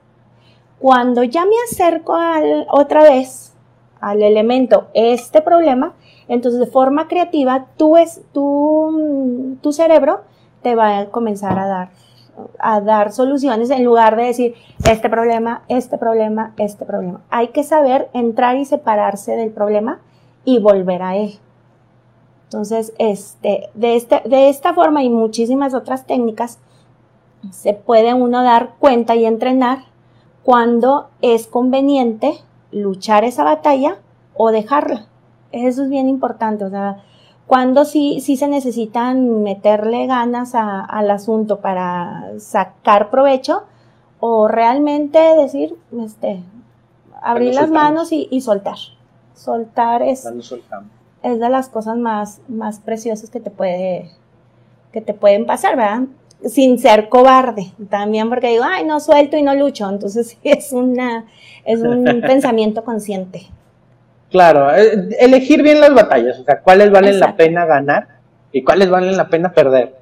Cuando 0.80 1.22
ya 1.22 1.44
me 1.44 1.54
acerco 1.70 2.14
al, 2.14 2.66
otra 2.70 3.02
vez 3.02 3.52
al 4.00 4.22
elemento 4.22 4.88
este 4.94 5.42
problema, 5.42 5.94
entonces 6.26 6.58
de 6.58 6.66
forma 6.66 7.06
creativa 7.06 7.66
tú 7.76 7.98
es, 7.98 8.22
tu, 8.32 9.58
tu 9.60 9.72
cerebro 9.72 10.22
te 10.62 10.74
va 10.74 10.98
a 10.98 11.06
comenzar 11.10 11.58
a 11.58 11.66
dar, 11.66 11.90
a 12.58 12.80
dar 12.80 13.12
soluciones 13.12 13.68
en 13.68 13.84
lugar 13.84 14.16
de 14.16 14.24
decir 14.24 14.54
este 14.88 15.10
problema, 15.10 15.64
este 15.68 15.98
problema, 15.98 16.54
este 16.56 16.86
problema. 16.86 17.20
Hay 17.28 17.48
que 17.48 17.62
saber 17.62 18.08
entrar 18.14 18.56
y 18.56 18.64
separarse 18.64 19.36
del 19.36 19.50
problema 19.50 20.00
y 20.44 20.60
volver 20.60 21.02
a 21.02 21.16
él. 21.16 21.38
Entonces, 22.44 22.94
este, 22.98 23.68
de, 23.74 23.96
este, 23.96 24.22
de 24.24 24.48
esta 24.48 24.72
forma 24.72 25.04
y 25.04 25.10
muchísimas 25.10 25.74
otras 25.74 26.06
técnicas, 26.06 26.58
se 27.50 27.74
puede 27.74 28.12
uno 28.12 28.42
dar 28.42 28.70
cuenta 28.78 29.14
y 29.14 29.24
entrenar 29.24 29.89
cuando 30.42 31.08
es 31.22 31.46
conveniente 31.46 32.38
luchar 32.72 33.24
esa 33.24 33.44
batalla 33.44 33.98
o 34.34 34.50
dejarla. 34.50 35.06
Eso 35.52 35.82
es 35.82 35.90
bien 35.90 36.08
importante, 36.08 36.64
o 36.64 36.70
sea, 36.70 37.02
cuando 37.50 37.84
sí, 37.84 38.20
sí 38.20 38.36
se 38.36 38.46
necesitan 38.46 39.42
meterle 39.42 40.06
ganas 40.06 40.52
al 40.54 41.10
asunto 41.10 41.58
para 41.58 42.38
sacar 42.38 43.10
provecho 43.10 43.64
o 44.20 44.46
realmente 44.46 45.18
decir, 45.34 45.76
este, 46.00 46.44
abrir 47.20 47.54
las 47.54 47.68
manos 47.68 48.12
y, 48.12 48.40
soltar. 48.40 48.76
Soltar 49.34 50.02
es, 50.02 50.24
es 51.24 51.40
de 51.40 51.48
las 51.48 51.68
cosas 51.68 51.96
más, 51.96 52.40
más 52.46 52.78
preciosas 52.78 53.30
que 53.30 53.40
te 53.40 53.50
puede, 53.50 54.12
que 54.92 55.00
te 55.00 55.12
pueden 55.12 55.44
pasar, 55.44 55.76
¿verdad? 55.76 56.02
Sin 56.46 56.78
ser 56.78 57.08
cobarde 57.08 57.72
también 57.88 58.28
porque 58.28 58.48
digo, 58.48 58.64
ay, 58.66 58.84
no 58.84 59.00
suelto 59.00 59.36
y 59.36 59.42
no 59.42 59.54
lucho. 59.54 59.88
Entonces 59.88 60.38
es 60.44 60.72
una, 60.72 61.26
es 61.64 61.80
un 61.80 62.04
pensamiento 62.26 62.84
consciente. 62.84 63.46
Claro, 64.30 64.72
eh, 64.74 65.08
elegir 65.18 65.62
bien 65.62 65.80
las 65.80 65.92
batallas, 65.92 66.38
o 66.38 66.44
sea, 66.44 66.60
cuáles 66.60 66.92
valen 66.92 67.18
la 67.18 67.34
pena 67.34 67.66
ganar 67.66 68.06
y 68.52 68.62
cuáles 68.62 68.88
valen 68.88 69.16
la 69.16 69.28
pena 69.28 69.52
perder. 69.52 69.96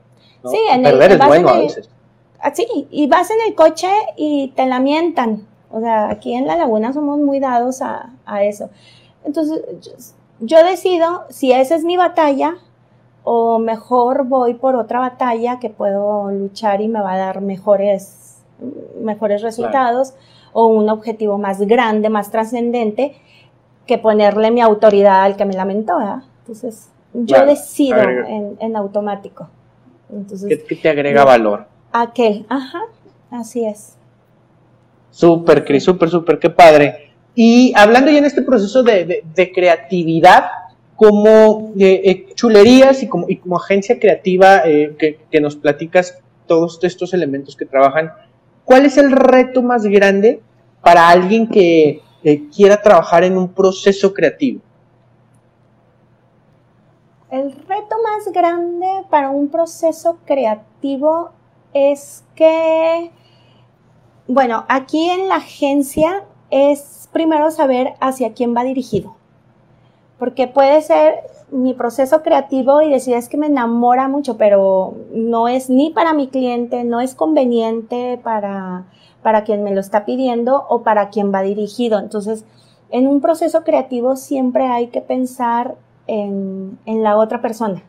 Sí, 0.44 0.59
en 0.70 0.83
perder 0.83 1.12
es 1.12 1.27
bueno 1.27 1.48
a 1.48 1.59
veces. 1.59 1.88
Ah, 2.40 2.55
sí, 2.55 2.66
y 2.90 3.07
vas 3.09 3.31
en 3.31 3.38
el 3.48 3.55
coche 3.55 3.88
y 4.16 4.53
te 4.55 4.66
lamentan. 4.66 5.46
O 5.70 5.81
sea, 5.81 6.11
aquí 6.11 6.35
en 6.35 6.46
la 6.46 6.57
laguna 6.57 6.92
somos 6.92 7.18
muy 7.18 7.40
dados 7.40 7.83
a, 7.83 8.11
a 8.27 8.44
eso. 8.44 8.70
Entonces, 9.24 10.14
yo 10.40 10.62
decido 10.64 11.24
si 11.31 11.53
esa 11.53 11.74
es 11.74 11.85
mi 11.85 11.96
batalla, 11.96 12.57
o 13.31 13.59
mejor 13.59 14.25
voy 14.25 14.55
por 14.55 14.75
otra 14.75 15.01
batalla 15.01 15.59
que 15.59 15.69
puedo 15.69 16.31
luchar 16.31 16.81
y 16.81 16.88
me 16.88 17.03
va 17.03 17.12
a 17.12 17.19
dar 17.19 17.43
mejores, 17.43 18.38
mejores 19.03 19.43
resultados 19.43 20.14
o 20.55 20.64
un 20.69 20.88
objetivo 20.88 21.37
más 21.37 21.61
grande, 21.61 22.09
más 22.09 22.31
trascendente 22.31 23.17
que 23.85 23.99
ponerle 23.99 24.51
mi 24.51 24.62
autoridad 24.62 25.25
al 25.25 25.37
que 25.37 25.45
me 25.45 25.53
lamentó. 25.53 25.99
Entonces, 26.38 26.88
yo 27.12 27.45
decido 27.45 27.99
en, 28.01 28.77
automático. 28.77 29.51
Entonces, 30.11 30.64
¿Qué, 30.67 30.77
te 30.77 30.88
agrega 30.88 31.23
valor? 31.27 31.67
Aquel, 31.93 32.47
ajá, 32.49 32.81
así 33.31 33.62
es. 33.62 33.99
Súper, 35.11 35.67
Cris, 35.67 35.85
súper, 35.85 36.09
súper, 36.09 36.38
qué 36.38 36.49
padre. 36.49 37.12
Y 37.35 37.75
hablando 37.77 38.11
ya 38.11 38.21
en 38.21 38.25
este 38.25 38.41
proceso 38.41 38.83
de, 38.83 39.23
de 39.35 39.53
creatividad, 39.53 40.45
como 40.99 41.75
eh, 41.79 42.03
eh, 42.05 42.35
chulerías 42.35 43.05
y 43.05 43.09
como, 43.09 43.29
agencia 43.57 44.01
creativa 44.01 44.63
eh, 44.65 44.97
que, 45.31 45.41
nos 45.41 45.55
platicas 45.55 46.19
todos 46.49 46.81
estos 46.83 47.15
elementos 47.15 47.55
que 47.55 47.67
trabajan, 47.67 48.13
¿cuál 48.65 48.85
es 48.85 48.99
el 48.99 49.13
reto 49.13 49.63
más 49.63 49.85
grande 49.85 50.43
para 50.83 51.09
alguien 51.09 51.47
que 51.47 52.03
quiera 52.53 52.83
trabajar 52.83 53.23
en 53.23 53.39
un 53.39 53.47
proceso 53.47 54.13
creativo? 54.13 54.61
El 57.31 57.53
reto 57.53 57.97
más 58.03 58.33
grande 58.33 58.89
para 59.09 59.31
un 59.31 59.51
proceso 59.51 60.19
creativo 60.25 61.31
es 61.75 62.25
que, 62.35 63.13
bueno, 64.27 64.65
aquí 64.69 65.11
en 65.11 65.29
la 65.29 65.37
agencia 65.37 66.25
es 66.51 67.09
primero 67.13 67.53
saber 67.53 67.95
hacia 68.01 68.33
quién 68.33 68.57
va 68.57 68.65
dirigido 68.65 69.18
porque 70.19 70.49
puede 70.49 70.83
ser 70.83 71.15
mi 71.51 71.75
proceso 71.75 72.23
creativo 72.23 72.83
y 72.83 72.91
decir 72.91 73.15
es 73.15 73.29
que 73.29 73.37
me 73.37 73.47
enamora 73.47 74.09
mucho, 74.09 74.37
pero 74.37 74.95
no 75.13 75.49
es 75.49 75.71
ni 75.71 75.91
para 75.91 76.13
mi 76.13 76.29
cliente, 76.29 76.85
no 76.85 77.01
es 77.01 77.15
conveniente 77.15 78.21
para, 78.23 78.85
para 79.23 79.45
quien 79.45 79.63
me 79.63 79.75
lo 79.75 79.81
está 79.81 80.05
pidiendo 80.05 80.67
o 80.69 80.83
para 80.83 81.09
quien 81.11 81.33
va 81.33 81.43
dirigido. 81.43 81.99
Entonces, 81.99 82.45
en 82.91 83.07
un 83.07 83.21
proceso 83.21 83.63
creativo 83.63 84.17
siempre 84.17 84.67
hay 84.67 84.89
que 84.89 85.01
pensar 85.01 85.77
en, 86.07 86.79
la 86.87 87.17
otra 87.17 87.41
persona, 87.41 87.83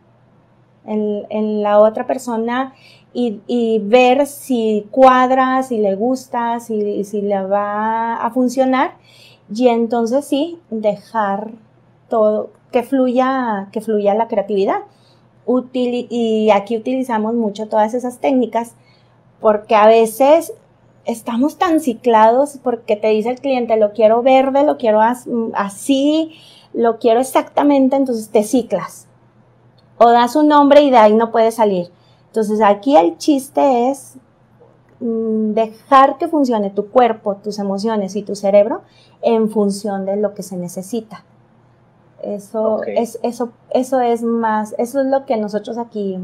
en, 0.86 1.64
la 1.64 1.80
otra 1.80 2.06
persona 2.06 2.74
y, 3.14 3.80
ver 3.86 4.28
si 4.28 4.88
cuadra, 4.92 5.64
si 5.64 5.78
le 5.78 5.96
gusta, 5.96 6.60
si, 6.60 7.04
si 7.06 7.22
le 7.22 7.42
va 7.46 8.18
a 8.18 8.30
funcionar 8.32 8.92
y 9.54 9.70
entonces 9.70 10.26
sí, 10.26 10.60
dejar 10.70 11.52
todo, 12.10 12.50
que 12.72 12.84
fluya, 12.84 13.70
que 13.72 13.82
fluya 13.82 14.14
la 14.14 14.28
creatividad. 14.28 14.82
y 15.48 16.50
aquí 16.52 16.78
utilizamos 16.78 17.34
mucho 17.34 17.68
todas 17.68 17.94
esas 17.94 18.20
técnicas 18.20 18.76
porque 19.40 19.76
a 19.76 19.88
veces 19.88 20.54
estamos 21.06 21.58
tan 21.58 21.80
ciclados 21.80 22.60
porque 22.64 22.96
te 22.96 23.08
dice 23.08 23.30
el 23.30 23.40
cliente, 23.40 23.78
lo 23.78 23.94
quiero 23.94 24.22
verde, 24.22 24.64
lo 24.64 24.78
quiero 24.78 25.02
así, 25.54 26.36
lo 26.74 27.00
quiero 27.00 27.20
exactamente, 27.20 27.96
entonces 27.96 28.30
te 28.30 28.44
ciclas. 28.44 29.08
O 29.98 30.12
das 30.12 30.36
un 30.36 30.48
nombre 30.48 30.82
y 30.82 30.92
de 30.92 30.98
ahí 30.98 31.14
no 31.14 31.32
puedes 31.32 31.56
salir. 31.56 31.90
Entonces 32.28 32.62
aquí 32.62 32.96
el 32.96 33.18
chiste 33.18 33.90
es 33.90 34.16
mm, 35.00 35.54
dejar 35.54 36.18
que 36.18 36.28
funcione 36.28 36.70
tu 36.70 36.90
cuerpo, 36.90 37.38
tus 37.38 37.60
emociones 37.60 38.16
y 38.16 38.22
tu 38.22 38.36
cerebro 38.36 38.82
en 39.22 39.50
función 39.50 40.06
de 40.06 40.16
lo 40.16 40.34
que 40.34 40.44
se 40.44 40.58
necesita. 40.58 41.26
Eso, 42.24 42.84
es, 42.84 43.20
eso, 43.24 43.54
eso 43.70 44.02
es 44.02 44.24
más, 44.24 44.76
eso 44.78 45.02
es 45.02 45.08
lo 45.08 45.26
que 45.26 45.38
nosotros 45.38 45.78
aquí 45.78 46.20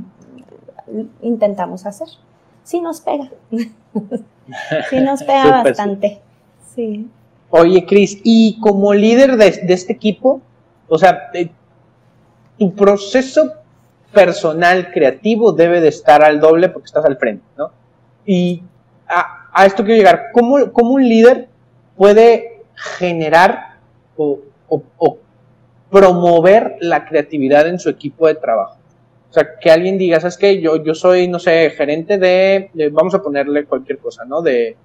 intentamos 1.21 1.85
hacer. 1.85 2.07
Sí 2.63 2.81
nos 2.81 3.01
pega. 3.01 3.29
sí 4.89 4.99
nos 4.99 5.23
pega 5.23 5.63
bastante. 5.63 6.21
Sí. 6.73 7.07
Oye, 7.49 7.85
Cris, 7.85 8.19
y 8.23 8.59
como 8.59 8.93
líder 8.93 9.37
de, 9.37 9.47
este 9.47 9.93
equipo, 9.93 10.41
o 10.87 10.97
sea, 10.97 11.31
tu 12.57 12.73
proceso 12.73 13.53
personal 14.11 14.91
creativo 14.91 15.53
debe 15.53 15.79
de 15.79 15.89
estar 15.89 16.23
al 16.23 16.39
doble 16.39 16.69
porque 16.69 16.87
estás 16.87 17.05
al 17.05 17.17
frente, 17.17 17.45
¿no? 17.57 17.71
Y 18.25 18.63
a, 19.07 19.65
esto 19.65 19.83
quiero 19.83 19.97
llegar, 19.97 20.31
¿cómo, 20.33 20.55
un 20.55 21.07
líder 21.07 21.47
puede 21.95 22.63
generar 22.75 23.77
o, 24.17 24.39
o 24.67 25.17
promover 25.89 26.77
la 26.81 27.05
creatividad 27.05 27.67
en 27.67 27.79
su 27.79 27.89
equipo 27.89 28.27
de 28.27 28.35
trabajo. 28.35 28.77
O 29.29 29.33
sea, 29.33 29.57
que 29.59 29.69
alguien 29.69 29.97
diga, 29.97 30.19
¿sabes 30.19 30.37
qué? 30.37 30.61
Yo, 30.61 30.83
yo 30.83 30.95
soy, 30.95 31.27
no 31.27 31.39
sé, 31.39 31.69
gerente 31.71 32.17
de, 32.17 32.69
vamos 32.91 33.13
a 33.15 33.21
ponerle 33.21 33.65
cualquier 33.65 33.97
cosa, 33.97 34.23
¿no? 34.25 34.41
De, 34.41 34.77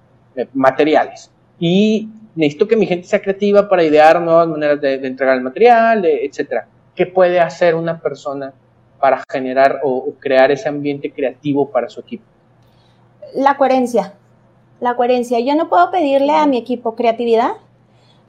materiales. 0.53 1.29
Y 1.59 2.09
necesito 2.35 2.67
que 2.67 2.77
mi 2.77 2.85
gente 2.85 3.07
sea 3.07 3.21
creativa 3.21 3.67
para 3.67 3.83
idear 3.83 4.21
nuevas 4.21 4.47
maneras 4.47 4.79
de, 4.79 4.95
entregar 5.05 5.35
el 5.35 5.43
material, 5.43 6.05
etcétera. 6.05 6.67
¿Qué 6.95 7.05
puede 7.05 7.39
hacer 7.39 7.75
una 7.75 7.99
persona 7.99 8.53
para 8.99 9.23
generar 9.29 9.79
o, 9.83 10.13
crear 10.19 10.51
ese 10.51 10.69
ambiente 10.69 11.11
creativo 11.11 11.69
para 11.69 11.89
su 11.89 11.99
equipo? 11.99 12.23
La 13.33 13.57
coherencia. 13.57 14.13
La 14.79 14.95
coherencia. 14.95 15.39
Yo 15.39 15.55
no 15.55 15.69
puedo 15.69 15.91
pedirle 15.91 16.33
a 16.33 16.45
mi 16.45 16.57
equipo 16.57 16.95
creatividad. 16.95 17.51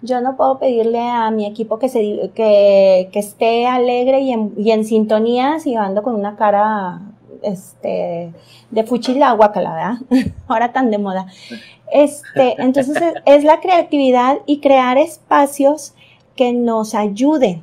Yo 0.03 0.21
no 0.21 0.37
puedo 0.37 0.59
pedirle 0.59 1.01
a 1.01 1.31
mi 1.31 1.47
equipo 1.47 1.79
que, 1.79 1.89
se, 1.89 2.31
que, 2.35 3.09
esté 3.15 3.67
alegre 3.67 4.21
y 4.21 4.33
en, 4.33 4.53
y 4.57 4.73
en 4.73 4.85
sintonía 4.85 5.61
si 5.61 5.77
ando 5.77 6.03
con 6.03 6.15
una 6.17 6.37
cara 6.37 7.01
este, 7.43 8.33
de 8.71 8.85
fuchila 8.85 9.33
guacala, 9.33 9.75
¿verdad? 9.75 10.33
Ahora 10.49 10.73
tan 10.73 10.91
de 10.91 10.99
moda. 10.99 11.27
Este, 11.93 12.61
entonces 12.61 12.97
es, 13.27 13.45
la 13.45 13.61
creatividad 13.61 14.39
y 14.47 14.61
crear 14.61 14.99
espacios 14.99 15.95
que 16.37 16.53
nos 16.53 16.95
ayuden. 16.95 17.63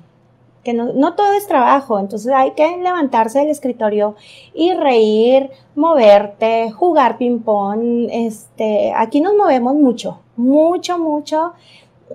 Que 0.63 0.73
no, 0.73 0.91
no, 0.93 1.15
todo 1.15 1.33
es 1.33 1.47
trabajo, 1.47 1.99
entonces 1.99 2.31
hay 2.33 2.51
que 2.51 2.77
levantarse 2.77 3.39
del 3.39 3.49
escritorio 3.49 4.15
y 4.53 4.73
reír, 4.73 5.49
moverte, 5.73 6.69
jugar 6.71 7.17
ping-pong. 7.17 8.09
Este, 8.11 8.91
aquí 8.93 9.21
nos 9.21 9.35
movemos 9.35 9.75
mucho, 9.75 10.19
mucho, 10.35 10.99
mucho 10.99 11.53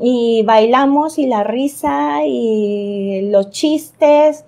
y 0.01 0.43
bailamos 0.45 1.19
y 1.19 1.27
la 1.27 1.45
risa 1.45 2.25
y 2.27 3.29
los 3.31 3.51
chistes 3.51 4.45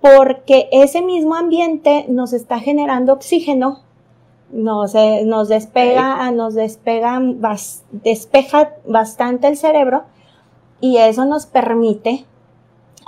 porque 0.00 0.68
ese 0.72 1.00
mismo 1.00 1.36
ambiente 1.36 2.06
nos 2.08 2.32
está 2.32 2.58
generando 2.58 3.12
oxígeno, 3.12 3.80
nos, 4.50 4.94
eh, 4.96 5.22
nos 5.24 5.48
despega, 5.48 6.28
nos 6.32 6.54
despega, 6.54 7.20
despeja 7.92 8.72
bastante 8.84 9.46
el 9.46 9.56
cerebro 9.56 10.02
y 10.80 10.96
eso 10.96 11.24
nos 11.24 11.46
permite 11.46 12.26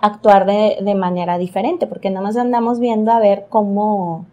actuar 0.01 0.47
de, 0.47 0.95
manera 0.95 1.37
diferente, 1.37 1.87
porque 1.89 2.11
nada 2.11 2.23
más 2.23 2.37
andamos 2.37 2.79
viendo 2.79 3.11
a 3.11 3.19
ver 3.19 3.47
cómo, 3.49 4.27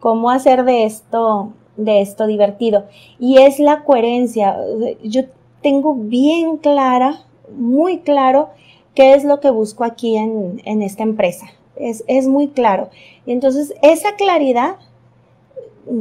cómo 0.00 0.30
hacer 0.30 0.64
de 0.64 0.84
esto, 0.84 1.52
de 1.76 2.00
esto 2.00 2.26
divertido. 2.26 2.86
Y 3.20 3.38
es 3.38 3.60
la 3.60 3.84
coherencia. 3.84 4.56
Yo 5.04 5.22
tengo 5.62 5.94
bien 5.94 6.56
clara, 6.56 7.22
muy 7.56 8.00
claro, 8.00 8.50
qué 8.94 9.14
es 9.14 9.24
lo 9.24 9.40
que 9.40 9.50
busco 9.50 9.84
aquí 9.84 10.16
en, 10.16 10.60
en 10.64 10.82
esta 10.82 11.02
empresa 11.02 11.46
es, 11.80 12.28
muy 12.28 12.48
claro. 12.48 12.90
Y 13.26 13.32
entonces 13.32 13.74
esa 13.82 14.14
claridad, 14.16 14.76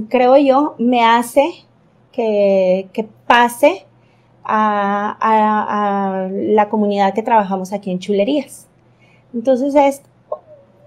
creo 0.10 0.38
yo, 0.38 0.76
me 0.78 1.04
hace 1.04 1.52
que, 2.12 2.90
pase 3.28 3.86
a, 4.44 6.28
la 6.32 6.70
comunidad 6.70 7.14
que 7.14 7.24
trabajamos 7.24 7.72
aquí 7.74 7.92
en 7.92 8.00
chulerías. 8.00 8.68
Entonces 9.34 9.76
es, 9.76 10.02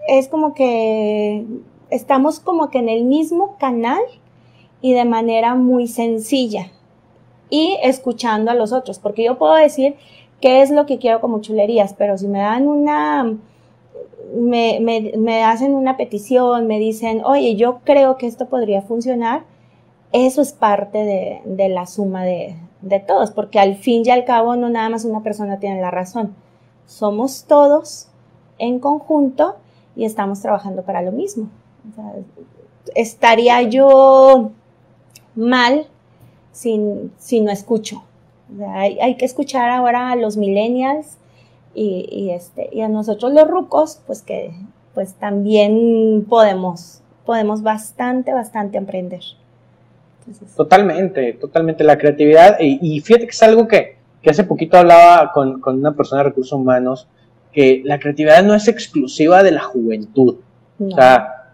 es 0.09 0.29
como 0.29 0.55
que 0.55 1.45
estamos 1.91 2.41
como 2.41 2.71
que 2.71 2.79
en 2.79 2.89
el 2.89 3.05
mismo 3.05 3.57
canal 3.59 4.03
y 4.81 4.93
de 4.93 5.05
manera 5.05 5.55
muy 5.55 5.87
sencilla 5.87 6.73
y 7.53 7.79
escuchando 7.83 8.51
a 8.51 8.55
los 8.55 8.73
otros, 8.73 8.99
porque 8.99 9.25
yo 9.25 9.37
puedo 9.37 9.55
decir 9.55 9.97
qué 10.41 10.63
es 10.63 10.71
lo 10.71 10.87
que 10.87 10.99
quiero 10.99 11.21
como 11.21 11.43
chulerías, 11.43 11.93
pero 11.93 12.17
si 12.17 12.27
me 12.27 12.39
dan 12.39 12.67
una 12.67 13.37
me, 14.35 14.81
me, 14.81 15.45
hacen 15.45 15.75
una 15.75 15.99
petición, 15.99 16.67
me 16.67 16.79
dicen, 16.79 17.23
oye, 17.27 17.55
yo 17.55 17.81
creo 17.85 18.17
que 18.17 18.27
esto 18.27 18.47
podría 18.47 18.81
funcionar, 18.81 19.45
eso 20.13 20.41
es 20.41 20.55
parte 20.55 21.43
de, 21.45 21.69
la 21.69 21.87
suma 21.87 22.25
de, 22.25 22.57
todos, 23.07 23.33
porque 23.33 23.61
al 23.61 23.77
fin 23.77 24.03
y 24.07 24.11
al 24.11 24.25
cabo 24.25 24.57
no 24.57 24.71
nada 24.71 24.89
más 24.89 25.05
una 25.05 25.23
persona 25.23 25.59
tiene 25.59 25.79
la 25.79 25.91
razón, 25.91 26.35
somos 26.87 27.45
todos 27.45 28.09
en 28.57 28.79
conjunto 28.79 29.57
y 29.95 30.07
estamos 30.07 30.41
trabajando 30.41 30.85
para 30.85 31.03
lo 31.03 31.13
mismo. 31.13 31.51
estaría 32.95 33.61
yo 33.61 34.53
mal 35.35 35.87
si, 36.53 36.79
no 36.79 37.51
escucho. 37.51 38.05
hay, 38.75 38.99
hay, 39.01 39.17
que 39.17 39.25
escuchar 39.25 39.71
ahora 39.71 40.11
a 40.11 40.17
los 40.17 40.37
millennials, 40.37 41.17
y, 41.75 42.31
este, 42.31 42.69
y 42.73 42.83
a 42.83 42.89
nosotros 42.89 43.33
los 43.33 43.49
rucos, 43.49 44.01
pues 44.07 44.23
que 44.23 44.53
pues 44.95 45.15
también 45.15 46.27
podemos, 46.29 47.01
podemos 47.25 47.63
bastante, 47.63 48.33
bastante 48.33 48.77
aprender. 48.77 49.23
totalmente, 50.57 51.33
totalmente 51.35 51.83
la 51.83 51.97
creatividad. 51.97 52.59
Y, 52.61 53.01
fíjate 53.01 53.25
que 53.25 53.31
es 53.31 53.43
algo 53.43 53.67
que, 53.67 53.97
que 54.21 54.31
hace 54.31 54.45
poquito 54.45 54.77
hablaba 54.77 55.33
con, 55.33 55.61
con, 55.61 55.79
una 55.79 55.97
persona 55.97 56.23
de 56.23 56.29
recursos 56.29 56.53
humanos, 56.53 57.09
que 57.53 57.81
la 57.85 57.99
creatividad 57.99 58.43
no 58.45 58.55
es 58.55 58.69
exclusiva 58.69 59.43
de 59.43 59.53
la 59.53 59.63
juventud. 59.63 60.37
O 60.79 60.91
sea, 60.91 61.53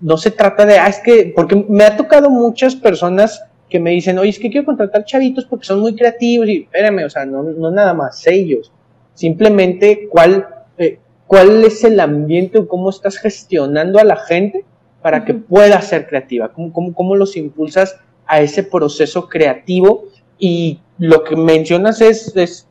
no 0.00 0.16
se 0.16 0.30
trata 0.30 0.64
de, 0.66 0.78
ah, 0.78 0.88
es 0.88 1.00
que, 1.00 1.32
porque 1.34 1.56
me 1.68 1.84
ha 1.84 1.96
tocado 1.96 2.30
muchas 2.30 2.76
personas 2.76 3.42
que 3.68 3.80
me 3.80 3.90
dicen, 3.90 4.18
oye, 4.18 4.30
es 4.30 4.38
que 4.38 4.50
quiero 4.50 4.66
contratar 4.66 5.04
chavitos 5.04 5.44
porque 5.44 5.66
son 5.66 5.80
muy 5.80 5.94
creativos 5.94 6.48
y 6.48 6.62
espérame, 6.62 7.04
o 7.04 7.10
sea, 7.10 7.24
no, 7.24 7.42
no 7.42 7.70
nada 7.70 7.94
más 7.94 8.26
ellos 8.26 8.72
simplemente 9.16 10.08
cuál, 10.08 10.46
eh, 10.78 11.00
cuál 11.26 11.64
es 11.64 11.82
el 11.82 11.98
ambiente 11.98 12.58
o 12.58 12.68
cómo 12.68 12.90
estás 12.90 13.18
gestionando 13.18 13.98
a 13.98 14.04
la 14.04 14.16
gente 14.16 14.64
para 15.02 15.24
que 15.24 15.34
pueda 15.34 15.80
ser 15.80 16.06
creativa, 16.06 16.52
cómo, 16.52 16.94
cómo, 16.94 17.16
los 17.16 17.36
impulsas 17.36 17.98
a 18.26 18.40
ese 18.40 18.62
proceso 18.62 19.28
creativo 19.28 20.04
y 20.38 20.80
lo 20.98 21.24
que 21.24 21.34
mencionas 21.34 22.00
es, 22.00 22.36
es 22.36 22.68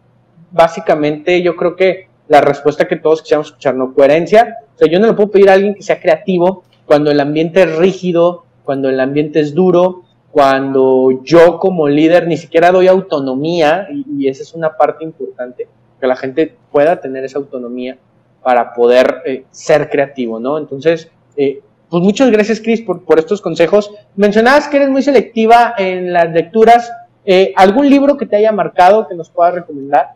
básicamente 0.51 1.41
yo 1.41 1.55
creo 1.55 1.75
que 1.75 2.07
la 2.27 2.41
respuesta 2.41 2.87
que 2.87 2.95
todos 2.95 3.21
quisiéramos 3.21 3.47
escuchar, 3.47 3.75
¿no? 3.75 3.93
Coherencia. 3.93 4.57
O 4.75 4.77
sea, 4.77 4.87
yo 4.89 4.99
no 4.99 5.07
le 5.07 5.13
puedo 5.13 5.31
pedir 5.31 5.49
a 5.49 5.53
alguien 5.53 5.75
que 5.75 5.83
sea 5.83 5.99
creativo 5.99 6.63
cuando 6.85 7.11
el 7.11 7.19
ambiente 7.19 7.63
es 7.63 7.75
rígido, 7.75 8.45
cuando 8.63 8.89
el 8.89 8.99
ambiente 8.99 9.39
es 9.39 9.53
duro, 9.53 10.03
cuando 10.35 11.21
yo 11.23 11.59
como 11.59 11.87
líder 11.87 12.27
ni 12.27 12.35
siquiera 12.35 12.69
doy 12.69 12.89
autonomía, 12.89 13.87
y 13.89 14.27
esa 14.27 14.43
es 14.43 14.53
una 14.53 14.75
parte 14.75 15.05
importante, 15.05 15.69
que 15.97 16.07
la 16.07 16.17
gente 16.17 16.57
pueda 16.73 16.99
tener 16.99 17.23
esa 17.23 17.37
autonomía 17.37 17.97
para 18.43 18.73
poder 18.73 19.21
eh, 19.25 19.45
ser 19.51 19.89
creativo, 19.89 20.37
¿no? 20.41 20.57
Entonces, 20.57 21.09
eh, 21.37 21.61
pues 21.89 22.03
muchas 22.03 22.31
gracias, 22.31 22.59
Cris, 22.59 22.81
por, 22.81 23.17
estos 23.17 23.41
consejos. 23.41 23.93
Mencionabas 24.17 24.67
que 24.67 24.75
eres 24.75 24.89
muy 24.89 25.03
selectiva 25.03 25.73
en 25.77 26.11
las 26.11 26.29
lecturas. 26.29 26.91
Eh, 27.23 27.53
¿Algún 27.55 27.89
libro 27.89 28.17
que 28.17 28.25
te 28.25 28.35
haya 28.35 28.51
marcado 28.51 29.07
que 29.07 29.15
nos 29.15 29.29
puedas 29.29 29.55
recomendar? 29.55 30.15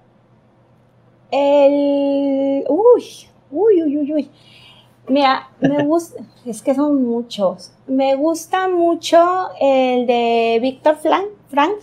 El. 1.31 2.65
Uy, 2.67 3.05
uy, 3.51 3.83
uy, 3.83 3.97
uy, 3.99 4.13
uy. 4.13 4.31
Mira, 5.09 5.49
me 5.59 5.83
gusta, 5.83 6.23
es 6.45 6.61
que 6.61 6.75
son 6.75 7.03
muchos. 7.03 7.71
Me 7.87 8.15
gusta 8.15 8.69
mucho 8.69 9.17
el 9.59 10.05
de 10.05 10.59
Víctor 10.61 10.97
Frank, 10.97 11.75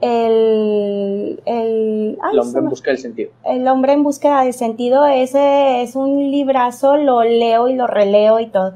el, 0.00 1.42
el, 1.46 2.18
hombre 2.38 2.60
en 2.60 2.68
busca 2.68 2.90
del 2.90 2.98
sentido. 2.98 3.30
El 3.44 3.66
hombre 3.66 3.92
en 3.92 4.02
búsqueda 4.02 4.44
de 4.44 4.52
sentido, 4.52 5.06
ese 5.06 5.82
es 5.82 5.96
un 5.96 6.30
librazo, 6.30 6.96
lo 6.96 7.22
leo 7.22 7.68
y 7.68 7.74
lo 7.74 7.86
releo 7.86 8.38
y 8.40 8.46
todo. 8.46 8.74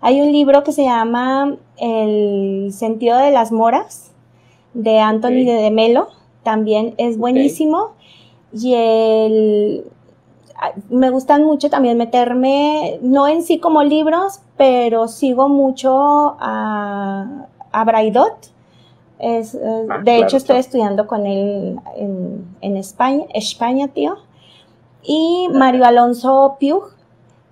Hay 0.00 0.20
un 0.22 0.32
libro 0.32 0.64
que 0.64 0.72
se 0.72 0.84
llama 0.84 1.56
El 1.76 2.72
sentido 2.72 3.18
de 3.18 3.30
las 3.30 3.52
moras, 3.52 4.12
de 4.72 5.00
Anthony 5.00 5.44
de 5.44 5.70
Melo, 5.70 6.08
también 6.42 6.94
es 6.96 7.18
buenísimo. 7.18 7.90
Y 8.52 8.74
el, 8.74 9.84
me 10.88 11.10
gustan 11.10 11.44
mucho 11.44 11.70
también 11.70 11.98
meterme, 11.98 12.98
no 13.02 13.26
en 13.28 13.42
sí 13.42 13.58
como 13.58 13.82
libros, 13.82 14.40
pero 14.56 15.08
sigo 15.08 15.48
mucho 15.48 16.36
a, 16.38 17.46
a 17.72 17.84
Braidot 17.84 18.50
es, 19.20 19.54
ah, 19.54 19.98
de 20.02 20.18
hecho, 20.18 20.38
estoy 20.38 20.56
estudiando 20.56 21.06
con 21.06 21.26
él 21.26 21.78
en, 21.96 22.76
España, 22.76 23.26
España, 23.34 23.88
tío. 23.88 24.16
Y 25.02 25.48
Mario 25.52 25.84
Alonso 25.84 26.56
Piug 26.58 26.84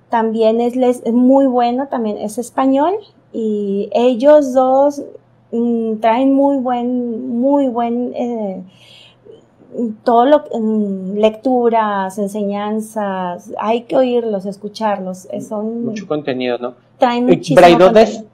también 0.08 0.60
es, 0.60 0.74
muy 1.12 1.46
bueno, 1.46 1.88
también 1.88 2.16
es 2.16 2.38
español. 2.38 2.94
Y 3.34 3.90
ellos 3.92 4.54
dos 4.54 5.02
mm, 5.52 5.96
traen 5.96 6.32
muy 6.32 6.56
buen, 6.56 7.38
muy 7.38 7.68
buen, 7.68 8.14
eh, 8.14 8.62
todo 10.04 10.24
lo 10.26 10.44
mm, 10.52 11.18
lecturas, 11.18 12.18
enseñanzas, 12.18 13.52
hay 13.58 13.82
que 13.82 13.96
oírlos, 13.96 14.46
escucharlos. 14.46 15.28
Son, 15.46 15.84
Mucho 15.84 16.06
contenido, 16.06 16.58
¿no? 16.58 16.74
Traen 16.98 17.26
muchísimo 17.26 17.60
contenido. 17.60 18.28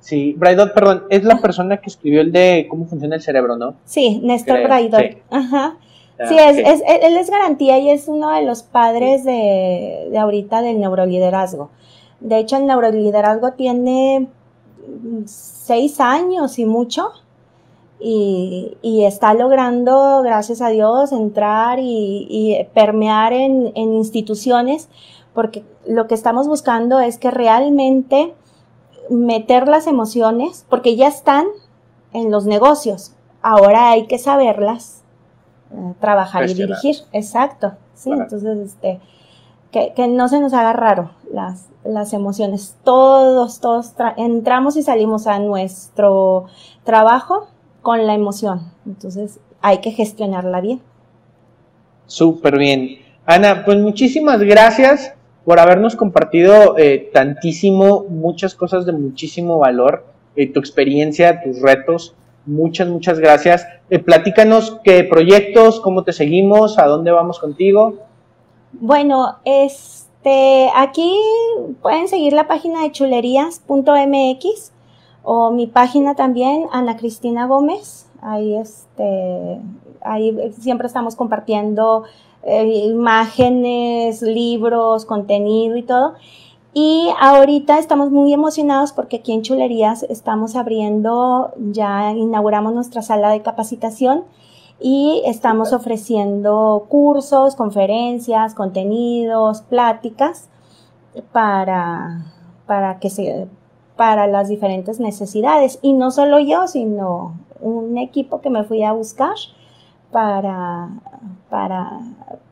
Sí, 0.00 0.34
Braidot, 0.38 0.72
perdón, 0.72 1.04
es 1.10 1.24
la 1.24 1.38
persona 1.40 1.76
que 1.78 1.90
escribió 1.90 2.20
el 2.20 2.32
de 2.32 2.66
cómo 2.70 2.86
funciona 2.86 3.16
el 3.16 3.20
cerebro, 3.20 3.56
¿no? 3.56 3.74
Sí, 3.84 4.20
Néstor 4.22 4.62
Braidot. 4.62 5.18
Ajá. 5.30 5.76
Ah, 6.20 6.26
sí, 6.26 6.36
es, 6.38 6.58
es, 6.58 6.82
él 7.02 7.16
es 7.16 7.30
garantía 7.30 7.78
y 7.78 7.90
es 7.90 8.08
uno 8.08 8.30
de 8.30 8.42
los 8.42 8.62
padres 8.62 9.24
de, 9.24 10.08
de 10.10 10.18
ahorita 10.18 10.62
del 10.62 10.80
neuroliderazgo. 10.80 11.70
De 12.20 12.38
hecho, 12.38 12.56
el 12.56 12.66
neuroliderazgo 12.66 13.52
tiene 13.52 14.28
seis 15.26 16.00
años 16.00 16.58
y 16.58 16.64
mucho, 16.64 17.10
y, 18.00 19.04
está 19.04 19.34
logrando, 19.34 20.22
gracias 20.22 20.60
a 20.60 20.68
Dios, 20.68 21.12
entrar 21.12 21.78
y, 21.80 22.66
permear 22.74 23.32
en, 23.32 23.72
instituciones, 23.74 24.88
porque 25.34 25.64
lo 25.86 26.06
que 26.06 26.14
estamos 26.14 26.48
buscando 26.48 27.00
es 27.00 27.18
que 27.18 27.30
realmente 27.30 28.34
meter 29.10 29.68
las 29.68 29.86
emociones, 29.86 30.66
porque 30.68 30.96
ya 30.96 31.08
están 31.08 31.46
en 32.12 32.30
los 32.30 32.46
negocios, 32.46 33.12
ahora 33.42 33.90
hay 33.90 34.06
que 34.06 34.18
saberlas 34.18 35.02
eh, 35.72 35.94
trabajar 36.00 36.48
y 36.48 36.54
dirigir, 36.54 36.96
exacto, 37.12 37.72
sí, 37.94 38.10
entonces, 38.10 38.58
este, 38.58 39.00
que, 39.70 39.92
que, 39.94 40.08
no 40.08 40.28
se 40.28 40.40
nos 40.40 40.52
haga 40.54 40.72
raro 40.72 41.10
las, 41.30 41.66
las 41.84 42.12
emociones, 42.12 42.76
todos, 42.84 43.60
todos 43.60 43.94
entramos 44.16 44.76
y 44.76 44.82
salimos 44.82 45.26
a 45.26 45.38
nuestro 45.38 46.46
trabajo 46.84 47.48
con 47.88 48.06
la 48.06 48.12
emoción. 48.12 48.70
Entonces 48.84 49.40
hay 49.62 49.78
que 49.78 49.92
gestionarla 49.92 50.60
bien. 50.60 50.82
Súper 52.04 52.58
bien. 52.58 52.98
Ana, 53.24 53.64
pues 53.64 53.78
muchísimas 53.78 54.40
gracias 54.40 55.14
por 55.46 55.58
habernos 55.58 55.96
compartido 55.96 56.76
eh, 56.76 57.08
tantísimo, 57.14 58.04
muchas 58.10 58.54
cosas 58.54 58.84
de 58.84 58.92
muchísimo 58.92 59.56
valor, 59.56 60.04
eh, 60.36 60.52
tu 60.52 60.60
experiencia, 60.60 61.40
tus 61.42 61.62
retos. 61.62 62.14
Muchas, 62.44 62.88
muchas 62.88 63.20
gracias. 63.20 63.66
Eh, 63.88 63.98
platícanos 63.98 64.78
qué 64.84 65.04
proyectos, 65.04 65.80
cómo 65.80 66.04
te 66.04 66.12
seguimos, 66.12 66.78
a 66.78 66.84
dónde 66.84 67.10
vamos 67.10 67.38
contigo. 67.38 67.94
Bueno, 68.72 69.38
este, 69.46 70.68
aquí 70.74 71.18
pueden 71.80 72.06
seguir 72.06 72.34
la 72.34 72.46
página 72.46 72.82
de 72.82 72.92
chulerías.mx 72.92 74.72
o 75.22 75.50
mi 75.50 75.66
página 75.66 76.14
también, 76.14 76.66
Ana 76.72 76.96
Cristina 76.96 77.46
Gómez. 77.46 78.06
Ahí, 78.20 78.54
este, 78.56 79.60
ahí 80.02 80.52
siempre 80.58 80.86
estamos 80.86 81.16
compartiendo 81.16 82.04
eh, 82.42 82.64
imágenes, 82.86 84.22
libros, 84.22 85.04
contenido 85.04 85.76
y 85.76 85.82
todo. 85.82 86.14
Y 86.74 87.10
ahorita 87.18 87.78
estamos 87.78 88.10
muy 88.10 88.32
emocionados 88.32 88.92
porque 88.92 89.16
aquí 89.16 89.32
en 89.32 89.42
Chulerías 89.42 90.04
estamos 90.04 90.54
abriendo, 90.54 91.52
ya 91.56 92.12
inauguramos 92.12 92.72
nuestra 92.74 93.02
sala 93.02 93.30
de 93.30 93.42
capacitación 93.42 94.24
y 94.80 95.22
estamos 95.24 95.72
ofreciendo 95.72 96.86
cursos, 96.88 97.56
conferencias, 97.56 98.54
contenidos, 98.54 99.62
pláticas 99.62 100.48
para, 101.32 102.26
para 102.66 103.00
que 103.00 103.10
se 103.10 103.48
para 103.98 104.28
las 104.28 104.48
diferentes 104.48 105.00
necesidades. 105.00 105.80
Y 105.82 105.92
no 105.92 106.12
solo 106.12 106.38
yo, 106.38 106.68
sino 106.68 107.34
un 107.60 107.98
equipo 107.98 108.40
que 108.40 108.48
me 108.48 108.62
fui 108.62 108.84
a 108.84 108.92
buscar 108.92 109.34
para, 110.12 110.88
para, 111.50 111.98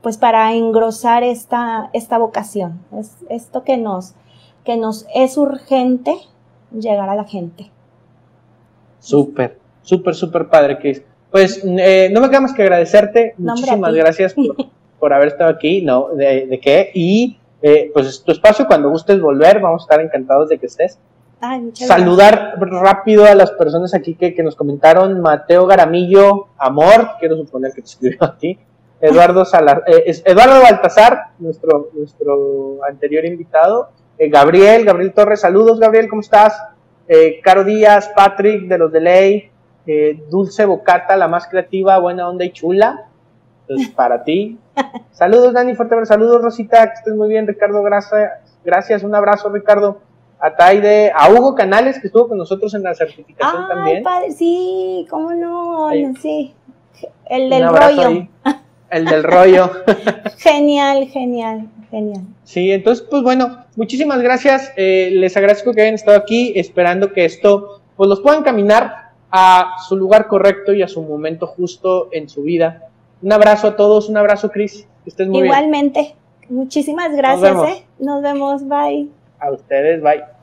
pues 0.02 0.18
para 0.18 0.52
engrosar 0.54 1.22
esta, 1.22 1.88
esta 1.92 2.18
vocación. 2.18 2.80
Es 2.98 3.12
esto 3.30 3.62
que 3.62 3.76
nos, 3.76 4.14
que 4.64 4.76
nos 4.76 5.06
es 5.14 5.38
urgente 5.38 6.16
llegar 6.72 7.08
a 7.08 7.14
la 7.14 7.24
gente. 7.24 7.70
Súper, 8.98 9.56
súper, 9.82 10.16
súper 10.16 10.48
padre, 10.48 10.80
Cris. 10.80 11.00
Pues 11.30 11.62
eh, 11.64 12.10
no 12.12 12.22
me 12.22 12.28
queda 12.28 12.40
más 12.40 12.54
que 12.54 12.62
agradecerte. 12.62 13.34
Muchísimas 13.38 13.94
gracias 13.94 14.34
por, 14.98 15.12
haber 15.12 15.28
estado 15.28 15.50
aquí. 15.50 15.80
No, 15.80 16.08
de, 16.08 16.58
qué. 16.60 16.90
Y 16.92 17.38
eh, 17.62 17.92
pues 17.94 18.24
tu 18.24 18.32
espacio, 18.32 18.66
cuando 18.66 18.90
gustes 18.90 19.20
volver, 19.20 19.60
vamos 19.60 19.82
a 19.82 19.84
estar 19.84 20.00
encantados 20.00 20.48
de 20.48 20.58
que 20.58 20.66
estés. 20.66 20.98
Saludar 21.74 22.54
rápido 22.58 23.26
a 23.26 23.34
las 23.34 23.50
personas 23.52 23.94
aquí 23.94 24.14
que, 24.14 24.42
nos 24.42 24.56
comentaron. 24.56 25.20
Mateo 25.20 25.66
Garamillo, 25.66 26.48
Amor, 26.56 27.10
quiero 27.20 27.36
suponer 27.36 27.72
que 27.72 27.82
te 27.82 27.88
escribió 27.88 28.24
a 28.24 28.36
ti. 28.36 28.58
Eduardo 29.00 29.44
Salar, 29.44 29.84
eh, 29.86 30.22
Eduardo 30.24 30.62
Baltasar, 30.62 31.32
nuestro, 31.38 31.90
nuestro 31.92 32.78
anterior 32.88 33.26
invitado. 33.26 33.90
Eh, 34.16 34.30
Gabriel, 34.30 34.86
Gabriel 34.86 35.12
Torres, 35.12 35.40
saludos 35.40 35.78
Gabriel, 35.78 36.08
¿cómo 36.08 36.22
estás? 36.22 36.58
Eh, 37.06 37.40
Caro 37.42 37.62
Díaz, 37.64 38.10
Patrick 38.16 38.66
de 38.66 38.78
los 38.78 38.90
de 38.90 39.00
Ley, 39.00 39.50
Dulce 40.30 40.64
Bocata, 40.64 41.16
la 41.16 41.28
más 41.28 41.46
creativa, 41.46 41.98
buena 41.98 42.28
onda 42.28 42.46
y 42.46 42.52
chula. 42.52 43.08
Entonces, 43.68 43.88
para 43.94 44.24
ti. 44.24 44.58
Saludos 45.12 45.52
Dani, 45.52 45.74
fuerte 45.74 46.06
saludos 46.06 46.40
Rosita, 46.40 46.86
que 46.86 46.94
estés 46.94 47.14
muy 47.14 47.28
bien, 47.28 47.46
Ricardo, 47.46 47.82
gracias, 47.82 48.58
gracias, 48.64 49.02
un 49.02 49.14
abrazo 49.14 49.50
Ricardo 49.50 50.00
a 50.38 50.54
Taide, 50.54 51.12
a 51.14 51.30
Hugo 51.30 51.54
Canales, 51.54 51.98
que 52.00 52.08
estuvo 52.08 52.28
con 52.28 52.38
nosotros 52.38 52.74
en 52.74 52.82
la 52.82 52.94
certificación 52.94 53.62
Ay, 53.62 53.68
también. 53.68 54.02
Padre, 54.02 54.32
sí, 54.32 55.06
cómo 55.08 55.32
no, 55.32 55.90
sí. 56.20 56.54
El 57.26 57.50
del 57.50 57.68
rollo. 57.68 58.26
El 58.90 59.04
del 59.04 59.22
rollo. 59.24 59.70
genial, 60.38 61.08
genial, 61.08 61.68
genial. 61.90 62.22
Sí, 62.44 62.70
entonces, 62.70 63.06
pues 63.10 63.22
bueno, 63.22 63.64
muchísimas 63.74 64.22
gracias. 64.22 64.72
Eh, 64.76 65.10
les 65.12 65.36
agradezco 65.36 65.72
que 65.72 65.82
hayan 65.82 65.94
estado 65.94 66.16
aquí, 66.16 66.52
esperando 66.56 67.12
que 67.12 67.24
esto, 67.24 67.80
pues 67.96 68.08
los 68.08 68.20
puedan 68.20 68.44
caminar 68.44 69.10
a 69.30 69.74
su 69.88 69.96
lugar 69.96 70.28
correcto 70.28 70.72
y 70.72 70.82
a 70.82 70.88
su 70.88 71.02
momento 71.02 71.46
justo 71.46 72.08
en 72.12 72.28
su 72.28 72.42
vida. 72.42 72.88
Un 73.22 73.32
abrazo 73.32 73.68
a 73.68 73.76
todos, 73.76 74.08
un 74.08 74.16
abrazo, 74.16 74.50
Cris. 74.50 74.86
Que 75.02 75.10
estén 75.10 75.30
muy 75.30 75.44
Igualmente. 75.44 76.14
Muchísimas 76.48 77.14
gracias, 77.14 77.54
Nos 77.54 77.62
vemos. 77.62 77.78
¿eh? 77.78 77.86
Nos 77.98 78.22
vemos, 78.22 78.68
bye. 78.68 79.08
A 79.46 79.50
ustedes, 79.52 80.02
bye. 80.02 80.35